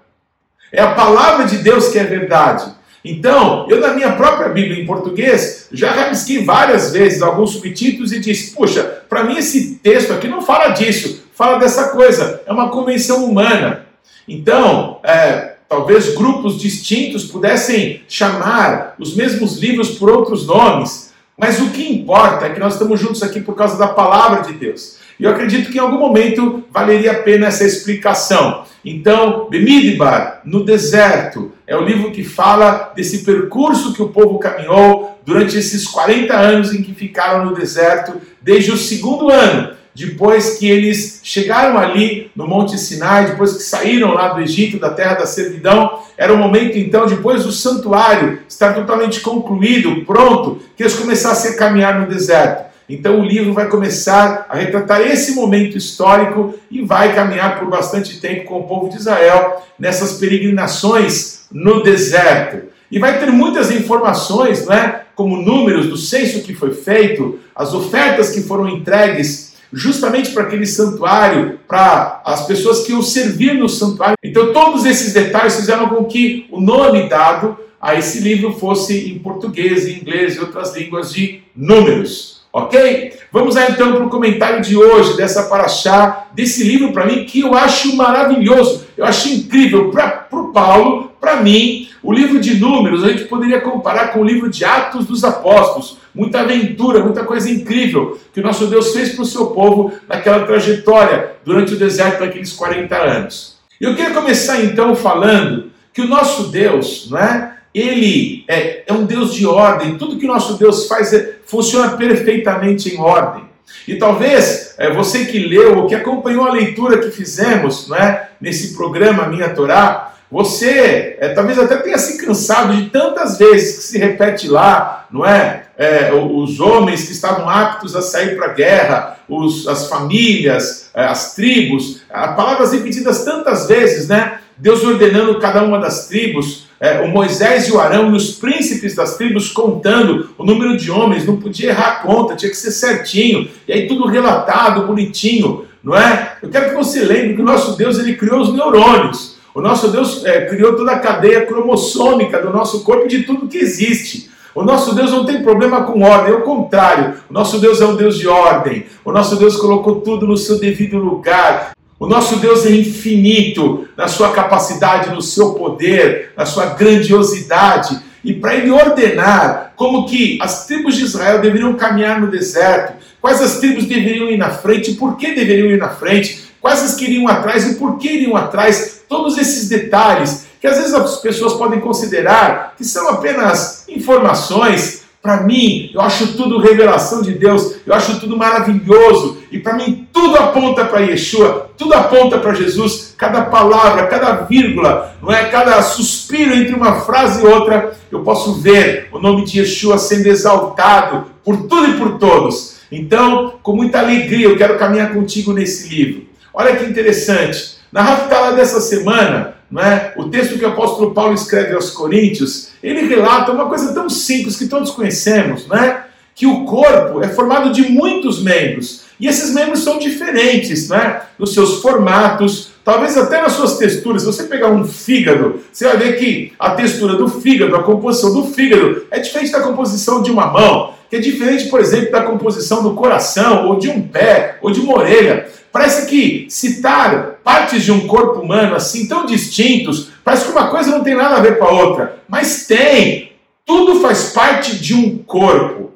É 0.71 0.81
a 0.81 0.93
palavra 0.93 1.45
de 1.45 1.57
Deus 1.57 1.89
que 1.89 1.97
é 1.97 2.03
verdade. 2.03 2.71
Então, 3.03 3.65
eu 3.67 3.79
na 3.79 3.93
minha 3.93 4.11
própria 4.11 4.49
Bíblia 4.49 4.81
em 4.81 4.85
português, 4.85 5.67
já 5.71 5.91
rabisquei 5.91 6.45
várias 6.45 6.91
vezes 6.91 7.21
alguns 7.21 7.51
subtítulos 7.51 8.11
e 8.11 8.19
disse, 8.19 8.51
puxa, 8.51 8.83
para 9.09 9.23
mim 9.23 9.37
esse 9.37 9.75
texto 9.75 10.13
aqui 10.13 10.27
não 10.27 10.41
fala 10.41 10.69
disso, 10.69 11.23
fala 11.33 11.57
dessa 11.57 11.89
coisa, 11.89 12.41
é 12.45 12.51
uma 12.51 12.69
convenção 12.69 13.25
humana. 13.25 13.87
Então, 14.27 14.99
é, 15.03 15.55
talvez 15.67 16.13
grupos 16.13 16.59
distintos 16.59 17.25
pudessem 17.25 18.03
chamar 18.07 18.93
os 18.99 19.15
mesmos 19.15 19.57
livros 19.57 19.97
por 19.97 20.09
outros 20.09 20.45
nomes, 20.45 21.10
mas 21.41 21.59
o 21.59 21.71
que 21.71 21.91
importa 21.91 22.45
é 22.45 22.51
que 22.51 22.59
nós 22.59 22.73
estamos 22.73 22.99
juntos 22.99 23.23
aqui 23.23 23.41
por 23.41 23.55
causa 23.55 23.75
da 23.75 23.87
palavra 23.87 24.43
de 24.43 24.53
Deus. 24.53 24.97
E 25.19 25.23
eu 25.23 25.31
acredito 25.31 25.71
que 25.71 25.79
em 25.79 25.81
algum 25.81 25.97
momento 25.97 26.63
valeria 26.69 27.13
a 27.13 27.23
pena 27.23 27.47
essa 27.47 27.63
explicação. 27.63 28.63
Então, 28.85 29.47
Bemidbar, 29.49 30.41
no 30.45 30.63
deserto, 30.63 31.51
é 31.65 31.75
o 31.75 31.81
livro 31.81 32.11
que 32.11 32.23
fala 32.23 32.93
desse 32.95 33.23
percurso 33.23 33.91
que 33.91 34.03
o 34.03 34.09
povo 34.09 34.37
caminhou 34.37 35.19
durante 35.25 35.57
esses 35.57 35.87
40 35.87 36.31
anos 36.31 36.75
em 36.75 36.83
que 36.83 36.93
ficaram 36.93 37.43
no 37.43 37.55
deserto, 37.55 38.21
desde 38.39 38.71
o 38.71 38.77
segundo 38.77 39.31
ano, 39.31 39.75
depois 39.93 40.57
que 40.57 40.69
eles 40.69 41.19
chegaram 41.23 41.77
ali 41.77 42.31
no 42.35 42.47
Monte 42.47 42.77
Sinai, 42.77 43.31
depois 43.31 43.53
que 43.53 43.63
saíram 43.63 44.13
lá 44.13 44.29
do 44.29 44.41
Egito, 44.41 44.79
da 44.79 44.89
terra 44.89 45.15
da 45.15 45.25
servidão, 45.25 45.99
era 46.17 46.33
o 46.33 46.37
momento 46.37 46.77
então, 46.77 47.05
depois 47.05 47.43
do 47.43 47.51
santuário 47.51 48.39
estar 48.47 48.73
totalmente 48.73 49.19
concluído, 49.19 50.05
pronto, 50.05 50.59
que 50.75 50.83
eles 50.83 50.95
começassem 50.95 51.51
a 51.51 51.57
caminhar 51.57 51.99
no 51.99 52.07
deserto. 52.07 52.71
Então 52.87 53.21
o 53.21 53.25
livro 53.25 53.53
vai 53.53 53.69
começar 53.69 54.45
a 54.49 54.55
retratar 54.55 55.01
esse 55.01 55.33
momento 55.33 55.77
histórico 55.77 56.55
e 56.69 56.81
vai 56.81 57.15
caminhar 57.15 57.57
por 57.57 57.69
bastante 57.69 58.19
tempo 58.19 58.45
com 58.45 58.59
o 58.59 58.63
povo 58.63 58.89
de 58.89 58.97
Israel 58.97 59.61
nessas 59.79 60.13
peregrinações 60.13 61.45
no 61.51 61.83
deserto. 61.83 62.69
E 62.91 62.99
vai 62.99 63.17
ter 63.17 63.31
muitas 63.31 63.71
informações, 63.71 64.65
né, 64.65 65.01
como 65.15 65.37
números 65.37 65.87
do 65.87 65.95
censo 65.95 66.41
que 66.41 66.53
foi 66.53 66.73
feito, 66.73 67.39
as 67.55 67.73
ofertas 67.73 68.31
que 68.31 68.41
foram 68.41 68.67
entregues 68.67 69.50
justamente 69.71 70.31
para 70.31 70.43
aquele 70.43 70.65
santuário, 70.65 71.59
para 71.67 72.21
as 72.25 72.45
pessoas 72.45 72.85
que 72.85 72.91
iam 72.91 73.01
servir 73.01 73.53
no 73.53 73.69
santuário. 73.69 74.15
Então 74.23 74.51
todos 74.51 74.85
esses 74.85 75.13
detalhes 75.13 75.55
fizeram 75.55 75.87
com 75.89 76.05
que 76.05 76.47
o 76.51 76.59
nome 76.59 77.07
dado 77.07 77.57
a 77.81 77.95
esse 77.95 78.19
livro 78.19 78.53
fosse 78.53 79.11
em 79.11 79.19
português, 79.19 79.87
em 79.87 79.99
inglês 79.99 80.35
e 80.35 80.39
outras 80.39 80.75
línguas 80.75 81.13
de 81.13 81.41
números. 81.55 82.41
Ok? 82.53 83.13
Vamos 83.31 83.55
lá 83.55 83.69
então 83.69 83.93
para 83.93 84.05
o 84.05 84.09
comentário 84.09 84.61
de 84.61 84.75
hoje, 84.75 85.15
dessa 85.15 85.43
paraxá, 85.43 86.27
desse 86.33 86.63
livro 86.65 86.91
para 86.91 87.05
mim 87.05 87.23
que 87.23 87.39
eu 87.39 87.55
acho 87.55 87.95
maravilhoso, 87.95 88.85
eu 88.97 89.05
acho 89.05 89.29
incrível. 89.29 89.89
Para 89.89 90.27
o 90.33 90.51
Paulo, 90.51 91.10
para 91.21 91.35
mim, 91.39 91.87
o 92.01 92.11
livro 92.11 92.39
de 92.39 92.59
Números 92.59 93.03
a 93.03 93.09
gente 93.09 93.25
poderia 93.25 93.61
comparar 93.61 94.07
com 94.07 94.21
o 94.21 94.23
livro 94.23 94.49
de 94.49 94.65
Atos 94.65 95.05
dos 95.05 95.23
Apóstolos. 95.23 95.99
Muita 96.15 96.41
aventura, 96.41 97.03
muita 97.03 97.23
coisa 97.23 97.47
incrível 97.47 98.19
que 98.33 98.39
o 98.39 98.43
nosso 98.43 98.65
Deus 98.65 98.91
fez 98.91 99.13
para 99.13 99.21
o 99.21 99.25
seu 99.25 99.45
povo 99.51 99.93
naquela 100.09 100.45
trajetória 100.47 101.33
durante 101.45 101.75
o 101.75 101.77
deserto 101.77 102.21
daqueles 102.21 102.51
40 102.53 102.97
anos. 102.97 103.57
Eu 103.79 103.95
queria 103.95 104.15
começar 104.15 104.63
então 104.63 104.95
falando 104.95 105.71
que 105.93 106.01
o 106.01 106.07
nosso 106.07 106.49
Deus, 106.49 107.07
não 107.11 107.19
é? 107.19 107.53
Ele 107.73 108.43
é, 108.47 108.83
é 108.87 108.91
um 108.91 109.05
Deus 109.05 109.33
de 109.35 109.45
ordem, 109.45 109.97
tudo 109.97 110.17
que 110.17 110.25
o 110.25 110.27
nosso 110.27 110.57
Deus 110.57 110.87
faz 110.87 111.13
é, 111.13 111.35
funciona 111.45 111.95
perfeitamente 111.95 112.93
em 112.93 112.99
ordem. 112.99 113.43
E 113.87 113.95
talvez 113.95 114.73
é, 114.77 114.91
você 114.91 115.25
que 115.25 115.37
leu 115.37 115.77
ou 115.77 115.87
que 115.87 115.95
acompanhou 115.95 116.45
a 116.45 116.51
leitura 116.51 116.97
que 116.97 117.11
fizemos 117.11 117.87
não 117.87 117.95
é, 117.95 118.31
nesse 118.41 118.75
programa 118.75 119.27
Minha 119.27 119.49
Torá, 119.49 120.11
você 120.31 121.17
é, 121.19 121.29
talvez 121.29 121.59
até 121.59 121.75
tenha 121.77 121.97
se 121.97 122.17
cansado 122.17 122.73
de 122.73 122.89
tantas 122.89 123.37
vezes 123.37 123.77
que 123.77 123.83
se 123.83 123.97
repete 123.97 124.47
lá, 124.47 125.05
não 125.11 125.25
é? 125.25 125.63
é 125.77 126.11
os 126.13 126.59
homens 126.59 127.03
que 127.03 127.11
estavam 127.11 127.49
aptos 127.49 127.95
a 127.95 128.01
sair 128.01 128.37
para 128.37 128.47
a 128.47 128.53
guerra, 128.53 129.17
os, 129.27 129.67
as 129.67 129.89
famílias, 129.89 130.89
é, 130.93 131.03
as 131.03 131.35
tribos, 131.35 132.01
palavras 132.09 132.71
repetidas 132.71 133.25
tantas 133.25 133.67
vezes, 133.67 134.07
né? 134.07 134.39
Deus 134.57 134.83
ordenando 134.83 135.39
cada 135.39 135.63
uma 135.63 135.79
das 135.79 136.07
tribos 136.07 136.71
é, 136.81 136.99
o 137.01 137.07
Moisés 137.09 137.67
e 137.67 137.71
o 137.71 137.79
Arão 137.79 138.11
e 138.11 138.15
os 138.15 138.31
príncipes 138.31 138.95
das 138.95 139.15
tribos 139.15 139.49
contando 139.49 140.31
o 140.35 140.43
número 140.43 140.75
de 140.75 140.89
homens, 140.89 141.27
não 141.27 141.37
podia 141.37 141.69
errar 141.69 141.89
a 141.89 141.95
conta, 141.97 142.35
tinha 142.35 142.49
que 142.49 142.57
ser 142.57 142.71
certinho, 142.71 143.47
e 143.67 143.71
aí 143.71 143.87
tudo 143.87 144.07
relatado, 144.07 144.87
bonitinho, 144.87 145.67
não 145.83 145.95
é? 145.95 146.37
Eu 146.41 146.49
quero 146.49 146.69
que 146.69 146.75
você 146.75 147.01
lembre 147.01 147.35
que 147.35 147.41
o 147.41 147.45
nosso 147.45 147.77
Deus 147.77 147.99
ele 147.99 148.15
criou 148.15 148.41
os 148.41 148.51
neurônios, 148.51 149.37
o 149.53 149.61
nosso 149.61 149.89
Deus 149.89 150.23
é, 150.25 150.45
criou 150.45 150.75
toda 150.75 150.93
a 150.93 150.99
cadeia 150.99 151.45
cromossômica 151.45 152.41
do 152.41 152.51
nosso 152.51 152.83
corpo 152.83 153.05
e 153.05 153.09
de 153.09 153.23
tudo 153.23 153.47
que 153.47 153.57
existe. 153.57 154.29
O 154.53 154.63
nosso 154.63 154.93
Deus 154.93 155.11
não 155.11 155.25
tem 155.25 155.41
problema 155.41 155.83
com 155.83 156.01
ordem, 156.01 156.33
é 156.33 156.37
o 156.37 156.41
contrário. 156.41 157.15
O 157.29 157.33
nosso 157.33 157.59
Deus 157.59 157.79
é 157.81 157.85
um 157.85 157.95
Deus 157.95 158.17
de 158.17 158.27
ordem. 158.27 158.85
O 159.03 159.11
nosso 159.11 159.37
Deus 159.37 159.55
colocou 159.55 160.01
tudo 160.01 160.27
no 160.27 160.35
seu 160.35 160.59
devido 160.59 160.97
lugar. 160.97 161.71
O 161.97 162.07
nosso 162.07 162.37
Deus 162.37 162.65
é 162.65 162.71
infinito 162.71 163.87
na 163.95 164.07
sua 164.07 164.31
capacidade, 164.31 165.13
no 165.13 165.21
seu 165.21 165.53
poder, 165.53 166.31
na 166.35 166.45
sua 166.45 166.65
grandiosidade. 166.67 167.99
E 168.23 168.33
para 168.33 168.55
ele 168.55 168.71
ordenar 168.71 169.73
como 169.75 170.05
que 170.05 170.37
as 170.41 170.65
tribos 170.67 170.95
de 170.95 171.03
Israel 171.03 171.39
deveriam 171.39 171.73
caminhar 171.75 172.19
no 172.19 172.29
deserto, 172.29 172.93
quais 173.21 173.41
as 173.41 173.59
tribos 173.59 173.85
deveriam 173.85 174.29
ir 174.29 174.37
na 174.37 174.49
frente, 174.49 174.93
por 174.93 175.15
que 175.15 175.33
deveriam 175.33 175.67
ir 175.67 175.77
na 175.77 175.89
frente, 175.89 176.43
quais 176.59 176.83
as 176.83 176.95
que 176.95 177.05
iriam 177.05 177.27
atrás 177.27 177.71
e 177.71 177.75
por 177.75 177.97
que 177.97 178.11
iriam 178.11 178.35
atrás, 178.35 179.00
todos 179.11 179.37
esses 179.37 179.67
detalhes 179.67 180.45
que 180.61 180.65
às 180.65 180.77
vezes 180.77 180.93
as 180.93 181.17
pessoas 181.17 181.53
podem 181.55 181.81
considerar 181.81 182.75
que 182.77 182.85
são 182.85 183.09
apenas 183.09 183.83
informações, 183.89 185.01
para 185.21 185.41
mim, 185.41 185.91
eu 185.93 185.99
acho 185.99 186.33
tudo 186.37 186.59
revelação 186.59 187.21
de 187.21 187.33
Deus, 187.33 187.75
eu 187.85 187.93
acho 187.93 188.19
tudo 188.21 188.37
maravilhoso, 188.37 189.39
e 189.51 189.59
para 189.59 189.73
mim 189.73 190.07
tudo 190.13 190.37
aponta 190.37 190.85
para 190.85 191.01
Yeshua, 191.01 191.69
tudo 191.77 191.93
aponta 191.93 192.37
para 192.37 192.53
Jesus, 192.53 193.13
cada 193.17 193.41
palavra, 193.41 194.07
cada 194.07 194.33
vírgula, 194.45 195.13
não 195.21 195.31
é? 195.31 195.49
Cada 195.49 195.81
suspiro 195.81 196.55
entre 196.55 196.73
uma 196.73 197.01
frase 197.01 197.43
e 197.43 197.47
outra, 197.47 197.97
eu 198.09 198.21
posso 198.21 198.53
ver 198.61 199.09
o 199.11 199.19
nome 199.19 199.43
de 199.43 199.59
Yeshua 199.59 199.97
sendo 199.97 200.27
exaltado 200.27 201.25
por 201.43 201.57
tudo 201.67 201.89
e 201.89 201.97
por 201.97 202.17
todos. 202.17 202.77
Então, 202.89 203.55
com 203.61 203.75
muita 203.75 203.99
alegria, 203.99 204.47
eu 204.47 204.57
quero 204.57 204.77
caminhar 204.77 205.13
contigo 205.13 205.51
nesse 205.51 205.89
livro. 205.89 206.27
Olha 206.53 206.75
que 206.75 206.85
interessante. 206.85 207.80
Na 207.91 208.01
Raftalá 208.03 208.51
dessa 208.51 208.79
semana, 208.79 209.55
é? 209.77 210.13
o 210.15 210.29
texto 210.29 210.57
que 210.57 210.63
o 210.63 210.69
apóstolo 210.69 211.13
Paulo 211.13 211.33
escreve 211.33 211.73
aos 211.73 211.89
Coríntios, 211.89 212.69
ele 212.81 213.07
relata 213.07 213.51
uma 213.51 213.67
coisa 213.67 213.93
tão 213.93 214.09
simples 214.09 214.55
que 214.55 214.67
todos 214.67 214.91
conhecemos, 214.91 215.69
é? 215.71 216.03
que 216.33 216.47
o 216.47 216.63
corpo 216.63 217.21
é 217.21 217.27
formado 217.27 217.71
de 217.71 217.89
muitos 217.89 218.41
membros, 218.41 219.03
e 219.19 219.27
esses 219.27 219.53
membros 219.53 219.83
são 219.83 219.99
diferentes 219.99 220.87
né? 220.87 221.21
nos 221.37 221.53
seus 221.53 221.81
formatos, 221.81 222.71
talvez 222.83 223.17
até 223.17 223.41
nas 223.41 223.53
suas 223.53 223.77
texturas. 223.77 224.21
Se 224.21 224.25
você 224.25 224.43
pegar 224.43 224.69
um 224.69 224.85
fígado, 224.85 225.59
você 225.71 225.85
vai 225.85 225.97
ver 225.97 226.17
que 226.17 226.53
a 226.57 226.71
textura 226.71 227.15
do 227.15 227.27
fígado, 227.27 227.75
a 227.75 227.83
composição 227.83 228.33
do 228.33 228.45
fígado 228.45 229.05
é 229.11 229.19
diferente 229.19 229.51
da 229.51 229.59
composição 229.59 230.23
de 230.23 230.31
uma 230.31 230.47
mão, 230.47 230.93
que 231.11 231.17
é 231.17 231.19
diferente, 231.19 231.67
por 231.67 231.81
exemplo, 231.81 232.09
da 232.09 232.23
composição 232.23 232.81
do 232.81 232.93
coração, 232.93 233.67
ou 233.67 233.77
de 233.77 233.89
um 233.89 234.01
pé, 234.01 234.57
ou 234.61 234.71
de 234.71 234.79
uma 234.79 234.93
orelha. 234.93 235.45
Parece 235.69 236.05
que 236.09 236.45
citar 236.49 237.41
partes 237.43 237.83
de 237.83 237.91
um 237.91 238.07
corpo 238.07 238.39
humano 238.39 238.73
assim 238.75 239.09
tão 239.09 239.25
distintos, 239.25 240.07
parece 240.23 240.45
que 240.45 240.51
uma 240.51 240.69
coisa 240.69 240.89
não 240.89 241.03
tem 241.03 241.13
nada 241.13 241.35
a 241.35 241.41
ver 241.41 241.59
com 241.59 241.65
a 241.65 241.71
outra, 241.71 242.21
mas 242.29 242.65
tem. 242.65 243.33
Tudo 243.65 243.99
faz 243.99 244.29
parte 244.29 244.77
de 244.77 244.93
um 244.93 245.17
corpo. 245.17 245.91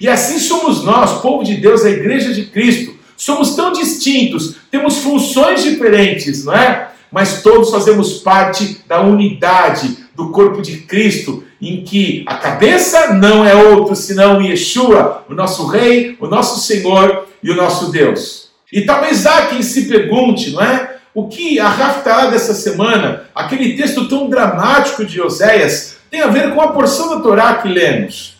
E 0.00 0.08
assim 0.08 0.40
somos 0.40 0.82
nós, 0.82 1.20
povo 1.20 1.44
de 1.44 1.54
Deus, 1.54 1.84
a 1.84 1.90
igreja 1.90 2.34
de 2.34 2.46
Cristo. 2.46 2.96
Somos 3.16 3.54
tão 3.54 3.70
distintos, 3.70 4.56
temos 4.68 4.98
funções 4.98 5.62
diferentes, 5.62 6.44
não 6.44 6.54
é? 6.54 6.90
Mas 7.12 7.40
todos 7.40 7.70
fazemos 7.70 8.14
parte 8.14 8.80
da 8.88 9.00
unidade 9.00 9.96
do 10.16 10.30
corpo 10.30 10.60
de 10.60 10.78
Cristo, 10.78 11.44
em 11.60 11.82
que 11.82 12.24
a 12.26 12.36
cabeça 12.36 13.14
não 13.14 13.44
é 13.44 13.54
outro 13.54 13.94
senão 13.94 14.40
Yeshua, 14.40 15.24
o 15.28 15.34
nosso 15.34 15.66
Rei, 15.66 16.16
o 16.18 16.26
nosso 16.26 16.60
Senhor 16.60 17.26
e 17.42 17.50
o 17.50 17.56
nosso 17.56 17.90
Deus. 17.90 18.50
E 18.72 18.82
talvez 18.82 19.26
há 19.26 19.46
quem 19.46 19.62
se 19.62 19.86
pergunte, 19.86 20.52
não 20.52 20.62
é? 20.62 20.96
O 21.12 21.28
que 21.28 21.58
a 21.58 21.68
Raftará 21.68 22.26
dessa 22.30 22.54
semana, 22.54 23.24
aquele 23.34 23.76
texto 23.76 24.08
tão 24.08 24.30
dramático 24.30 25.04
de 25.04 25.20
Oséias, 25.20 25.96
tem 26.10 26.20
a 26.20 26.28
ver 26.28 26.54
com 26.54 26.60
a 26.60 26.68
porção 26.68 27.10
da 27.10 27.20
Torá 27.20 27.54
que 27.54 27.68
lemos. 27.68 28.36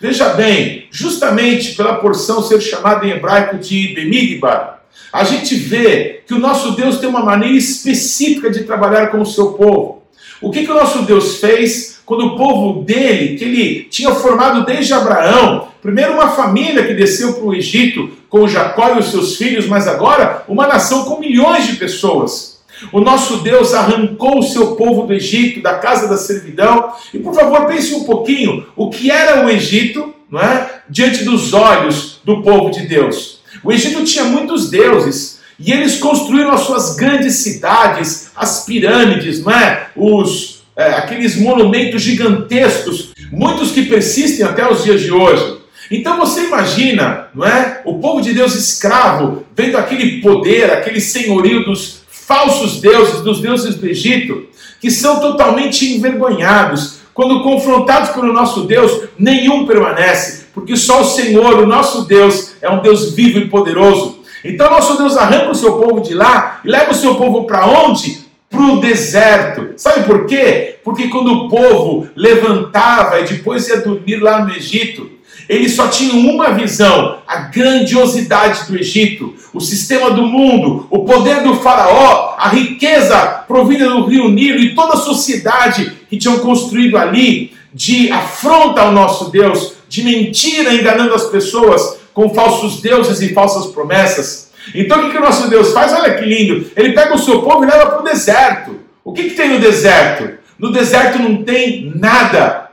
Veja 0.00 0.30
bem, 0.30 0.86
justamente 0.90 1.74
pela 1.74 1.96
porção 1.96 2.42
ser 2.42 2.60
chamada 2.60 3.06
em 3.06 3.10
hebraico 3.10 3.58
de 3.58 3.88
Bemidbar, 3.94 4.82
a 5.12 5.24
gente 5.24 5.54
vê 5.54 6.22
que 6.26 6.34
o 6.34 6.38
nosso 6.38 6.72
Deus 6.72 6.98
tem 6.98 7.08
uma 7.08 7.24
maneira 7.24 7.56
específica 7.56 8.50
de 8.50 8.64
trabalhar 8.64 9.08
com 9.08 9.20
o 9.20 9.26
seu 9.26 9.52
povo. 9.52 10.02
O 10.40 10.50
que, 10.50 10.64
que 10.64 10.70
o 10.70 10.74
nosso 10.74 11.02
Deus 11.02 11.36
fez 11.36 11.91
quando 12.04 12.26
o 12.26 12.36
povo 12.36 12.82
dele, 12.82 13.36
que 13.36 13.44
ele 13.44 13.86
tinha 13.90 14.14
formado 14.14 14.64
desde 14.64 14.92
Abraão, 14.92 15.68
primeiro 15.80 16.14
uma 16.14 16.30
família 16.30 16.84
que 16.84 16.94
desceu 16.94 17.34
para 17.34 17.44
o 17.44 17.54
Egito 17.54 18.10
com 18.28 18.48
Jacó 18.48 18.94
e 18.94 18.98
os 18.98 19.10
seus 19.10 19.36
filhos, 19.36 19.66
mas 19.66 19.86
agora 19.86 20.44
uma 20.48 20.66
nação 20.66 21.04
com 21.04 21.20
milhões 21.20 21.66
de 21.66 21.76
pessoas. 21.76 22.52
O 22.90 23.00
nosso 23.00 23.38
Deus 23.38 23.74
arrancou 23.74 24.38
o 24.38 24.42
seu 24.42 24.74
povo 24.74 25.06
do 25.06 25.12
Egito, 25.12 25.62
da 25.62 25.74
casa 25.74 26.08
da 26.08 26.16
servidão. 26.16 26.92
E 27.14 27.18
por 27.18 27.34
favor, 27.34 27.66
pense 27.66 27.94
um 27.94 28.04
pouquinho 28.04 28.66
o 28.74 28.90
que 28.90 29.10
era 29.10 29.44
o 29.44 29.50
Egito, 29.50 30.12
não 30.30 30.40
é? 30.40 30.82
Diante 30.88 31.24
dos 31.24 31.52
olhos 31.52 32.20
do 32.24 32.42
povo 32.42 32.70
de 32.70 32.86
Deus. 32.86 33.40
O 33.62 33.70
Egito 33.70 34.04
tinha 34.04 34.24
muitos 34.24 34.70
deuses, 34.70 35.40
e 35.58 35.70
eles 35.70 35.98
construíram 35.98 36.50
as 36.50 36.62
suas 36.62 36.96
grandes 36.96 37.36
cidades, 37.36 38.30
as 38.34 38.64
pirâmides, 38.64 39.44
não 39.44 39.52
é? 39.52 39.88
Os, 39.94 40.61
é, 40.82 40.94
aqueles 40.94 41.36
monumentos 41.36 42.02
gigantescos, 42.02 43.12
muitos 43.30 43.70
que 43.70 43.82
persistem 43.82 44.44
até 44.44 44.70
os 44.70 44.84
dias 44.84 45.00
de 45.00 45.12
hoje. 45.12 45.58
Então 45.90 46.18
você 46.18 46.44
imagina, 46.44 47.28
não 47.34 47.46
é? 47.46 47.82
O 47.84 47.98
povo 47.98 48.22
de 48.22 48.32
Deus 48.32 48.54
escravo, 48.54 49.44
vendo 49.54 49.76
aquele 49.76 50.20
poder, 50.20 50.70
aquele 50.70 51.00
senhorio 51.00 51.64
dos 51.64 52.02
falsos 52.08 52.80
deuses, 52.80 53.20
dos 53.20 53.40
deuses 53.40 53.74
do 53.74 53.86
Egito, 53.86 54.46
que 54.80 54.90
são 54.90 55.20
totalmente 55.20 55.84
envergonhados. 55.94 57.00
Quando 57.12 57.42
confrontados 57.42 58.10
pelo 58.10 58.32
nosso 58.32 58.62
Deus, 58.62 59.02
nenhum 59.18 59.66
permanece, 59.66 60.46
porque 60.54 60.76
só 60.76 61.02
o 61.02 61.04
Senhor, 61.04 61.58
o 61.58 61.66
nosso 61.66 62.06
Deus, 62.06 62.54
é 62.62 62.70
um 62.70 62.80
Deus 62.80 63.14
vivo 63.14 63.38
e 63.38 63.48
poderoso. 63.48 64.22
Então, 64.42 64.70
nosso 64.70 64.96
Deus 64.96 65.16
arranca 65.16 65.50
o 65.50 65.54
seu 65.54 65.74
povo 65.74 66.00
de 66.00 66.14
lá 66.14 66.60
e 66.64 66.68
leva 66.68 66.90
o 66.90 66.94
seu 66.94 67.14
povo 67.16 67.44
para 67.44 67.66
onde? 67.66 68.21
Para 68.52 68.62
o 68.62 68.80
deserto. 68.80 69.72
Sabe 69.76 70.04
por 70.04 70.26
quê? 70.26 70.76
Porque 70.84 71.08
quando 71.08 71.32
o 71.32 71.48
povo 71.48 72.08
levantava 72.14 73.18
e 73.18 73.24
depois 73.24 73.66
ia 73.66 73.80
dormir 73.80 74.16
lá 74.16 74.44
no 74.44 74.54
Egito, 74.54 75.10
eles 75.48 75.72
só 75.72 75.88
tinham 75.88 76.18
uma 76.18 76.50
visão: 76.50 77.18
a 77.26 77.38
grandiosidade 77.38 78.70
do 78.70 78.78
Egito, 78.78 79.34
o 79.52 79.60
sistema 79.60 80.10
do 80.10 80.22
mundo, 80.22 80.86
o 80.90 81.00
poder 81.00 81.42
do 81.42 81.56
Faraó, 81.56 82.36
a 82.38 82.48
riqueza 82.48 83.16
provinda 83.48 83.88
do 83.88 84.04
rio 84.04 84.28
Nilo 84.28 84.60
e 84.60 84.74
toda 84.74 84.94
a 84.94 84.98
sociedade 84.98 85.92
que 86.08 86.18
tinham 86.18 86.38
construído 86.38 86.96
ali 86.96 87.52
de 87.74 88.12
afronta 88.12 88.82
ao 88.82 88.92
nosso 88.92 89.30
Deus, 89.30 89.74
de 89.88 90.02
mentira, 90.02 90.74
enganando 90.74 91.14
as 91.14 91.24
pessoas 91.24 91.98
com 92.12 92.34
falsos 92.34 92.82
deuses 92.82 93.20
e 93.22 93.32
falsas 93.32 93.66
promessas. 93.72 94.51
Então 94.74 94.98
o 94.98 95.02
que, 95.02 95.10
que 95.10 95.18
o 95.18 95.22
nosso 95.22 95.48
Deus 95.48 95.72
faz? 95.72 95.92
Olha 95.92 96.14
que 96.14 96.24
lindo! 96.24 96.70
Ele 96.76 96.92
pega 96.92 97.14
o 97.14 97.18
seu 97.18 97.42
povo 97.42 97.64
e 97.64 97.66
leva 97.66 97.86
para 97.86 98.00
o 98.00 98.04
deserto. 98.04 98.80
O 99.04 99.12
que, 99.12 99.24
que 99.24 99.34
tem 99.34 99.50
no 99.50 99.60
deserto? 99.60 100.38
No 100.58 100.72
deserto 100.72 101.18
não 101.18 101.42
tem 101.42 101.92
nada. 101.94 102.70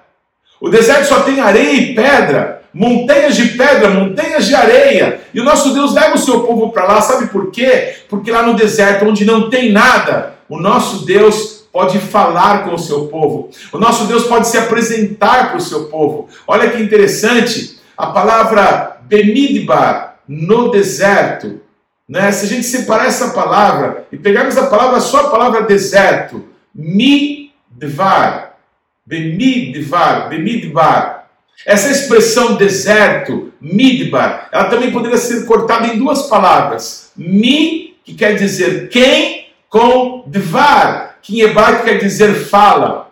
O 0.61 0.69
deserto 0.69 1.07
só 1.07 1.21
tem 1.21 1.39
areia 1.39 1.73
e 1.73 1.95
pedra, 1.95 2.61
montanhas 2.73 3.35
de 3.35 3.49
pedra, 3.49 3.89
montanhas 3.89 4.45
de 4.45 4.53
areia. 4.53 5.21
E 5.33 5.39
o 5.39 5.43
nosso 5.43 5.73
Deus 5.73 5.93
leva 5.93 6.15
o 6.15 6.19
seu 6.19 6.41
povo 6.41 6.71
para 6.71 6.83
lá, 6.83 7.01
sabe 7.01 7.27
por 7.27 7.49
quê? 7.49 7.95
Porque 8.09 8.29
lá 8.29 8.43
no 8.43 8.55
deserto, 8.55 9.05
onde 9.05 9.25
não 9.25 9.49
tem 9.49 9.71
nada, 9.71 10.35
o 10.49 10.59
nosso 10.59 11.05
Deus 11.05 11.59
pode 11.71 11.99
falar 11.99 12.65
com 12.65 12.75
o 12.75 12.79
seu 12.79 13.07
povo. 13.07 13.49
O 13.71 13.77
nosso 13.77 14.05
Deus 14.05 14.25
pode 14.25 14.47
se 14.47 14.57
apresentar 14.57 15.49
para 15.49 15.57
o 15.57 15.61
seu 15.61 15.85
povo. 15.85 16.27
Olha 16.45 16.69
que 16.69 16.81
interessante, 16.81 17.79
a 17.97 18.07
palavra 18.07 18.97
Benidbar, 19.03 20.19
no 20.27 20.69
deserto. 20.69 21.61
Né? 22.09 22.31
Se 22.31 22.45
a 22.45 22.47
gente 22.47 22.63
separar 22.63 23.05
essa 23.05 23.29
palavra 23.29 24.07
e 24.11 24.17
pegarmos 24.17 24.57
a 24.57 24.65
palavra, 24.65 24.99
só 24.99 25.27
a 25.27 25.29
palavra 25.29 25.61
deserto, 25.61 26.49
midvar, 26.73 28.57
Bemidvar, 29.05 30.27
Bemidbar. 30.27 31.29
Essa 31.65 31.91
expressão 31.91 32.55
deserto, 32.55 33.53
midbar, 33.59 34.49
ela 34.51 34.65
também 34.65 34.91
poderia 34.91 35.17
ser 35.17 35.45
cortada 35.45 35.87
em 35.87 35.99
duas 35.99 36.23
palavras. 36.23 37.11
Mi, 37.15 37.97
que 38.03 38.15
quer 38.15 38.35
dizer 38.35 38.89
quem, 38.89 39.51
com 39.67 40.23
dvar, 40.25 41.19
que 41.21 41.39
em 41.39 41.41
hebraico 41.41 41.83
quer 41.83 41.97
dizer 41.97 42.33
fala. 42.45 43.11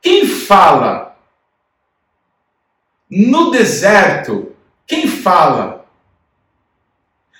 Quem 0.00 0.26
fala? 0.26 1.16
No 3.10 3.50
deserto, 3.50 4.54
quem 4.86 5.08
fala? 5.08 5.77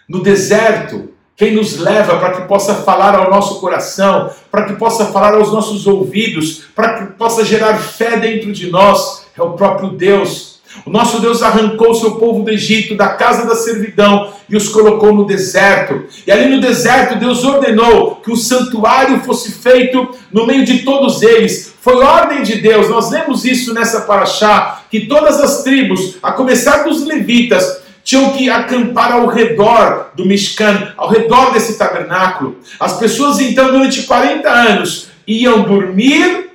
No 0.09 0.23
deserto, 0.23 1.11
quem 1.37 1.55
nos 1.55 1.77
leva 1.77 2.17
para 2.17 2.31
que 2.31 2.49
possa 2.49 2.77
falar 2.77 3.15
ao 3.15 3.31
nosso 3.31 3.61
coração, 3.61 4.31
para 4.51 4.65
que 4.65 4.73
possa 4.73 5.05
falar 5.05 5.35
aos 5.35 5.53
nossos 5.53 5.87
ouvidos, 5.87 6.63
para 6.75 6.95
que 6.95 7.13
possa 7.13 7.45
gerar 7.45 7.77
fé 7.77 8.17
dentro 8.17 8.51
de 8.51 8.71
nós, 8.71 9.27
é 9.37 9.43
o 9.43 9.51
próprio 9.51 9.91
Deus. 9.91 10.61
O 10.87 10.91
nosso 10.91 11.21
Deus 11.21 11.43
arrancou 11.43 11.91
o 11.91 11.95
seu 11.95 12.13
povo 12.13 12.43
do 12.43 12.51
Egito, 12.51 12.97
da 12.97 13.09
casa 13.09 13.47
da 13.47 13.55
servidão, 13.55 14.33
e 14.49 14.57
os 14.57 14.71
colocou 14.71 15.13
no 15.13 15.27
deserto. 15.27 16.05
E 16.27 16.33
ali 16.33 16.49
no 16.49 16.61
deserto, 16.61 17.19
Deus 17.19 17.45
ordenou 17.45 18.17
que 18.17 18.33
o 18.33 18.37
santuário 18.37 19.21
fosse 19.21 19.53
feito 19.53 20.09
no 20.33 20.47
meio 20.47 20.65
de 20.65 20.79
todos 20.79 21.21
eles. 21.21 21.75
Foi 21.83 22.03
ordem 22.03 22.43
de 22.43 22.57
Deus, 22.57 22.89
nós 22.89 23.11
lemos 23.11 23.45
isso 23.45 23.75
nessa 23.75 24.03
paraxá, 24.03 24.83
que 24.91 25.07
todas 25.07 25.39
as 25.39 25.63
tribos, 25.63 26.17
a 26.23 26.33
começar 26.33 26.85
dos 26.85 27.05
levitas, 27.05 27.78
tinham 28.09 28.31
que 28.31 28.49
acampar 28.49 29.13
ao 29.13 29.27
redor 29.27 30.13
do 30.15 30.25
Mishkan, 30.25 30.95
ao 30.97 31.11
redor 31.11 31.53
desse 31.53 31.77
tabernáculo. 31.77 32.57
As 32.81 32.99
pessoas 32.99 33.39
então, 33.39 33.71
durante 33.71 34.05
40 34.05 34.49
anos, 34.49 35.09
iam 35.27 35.61
dormir, 35.61 36.53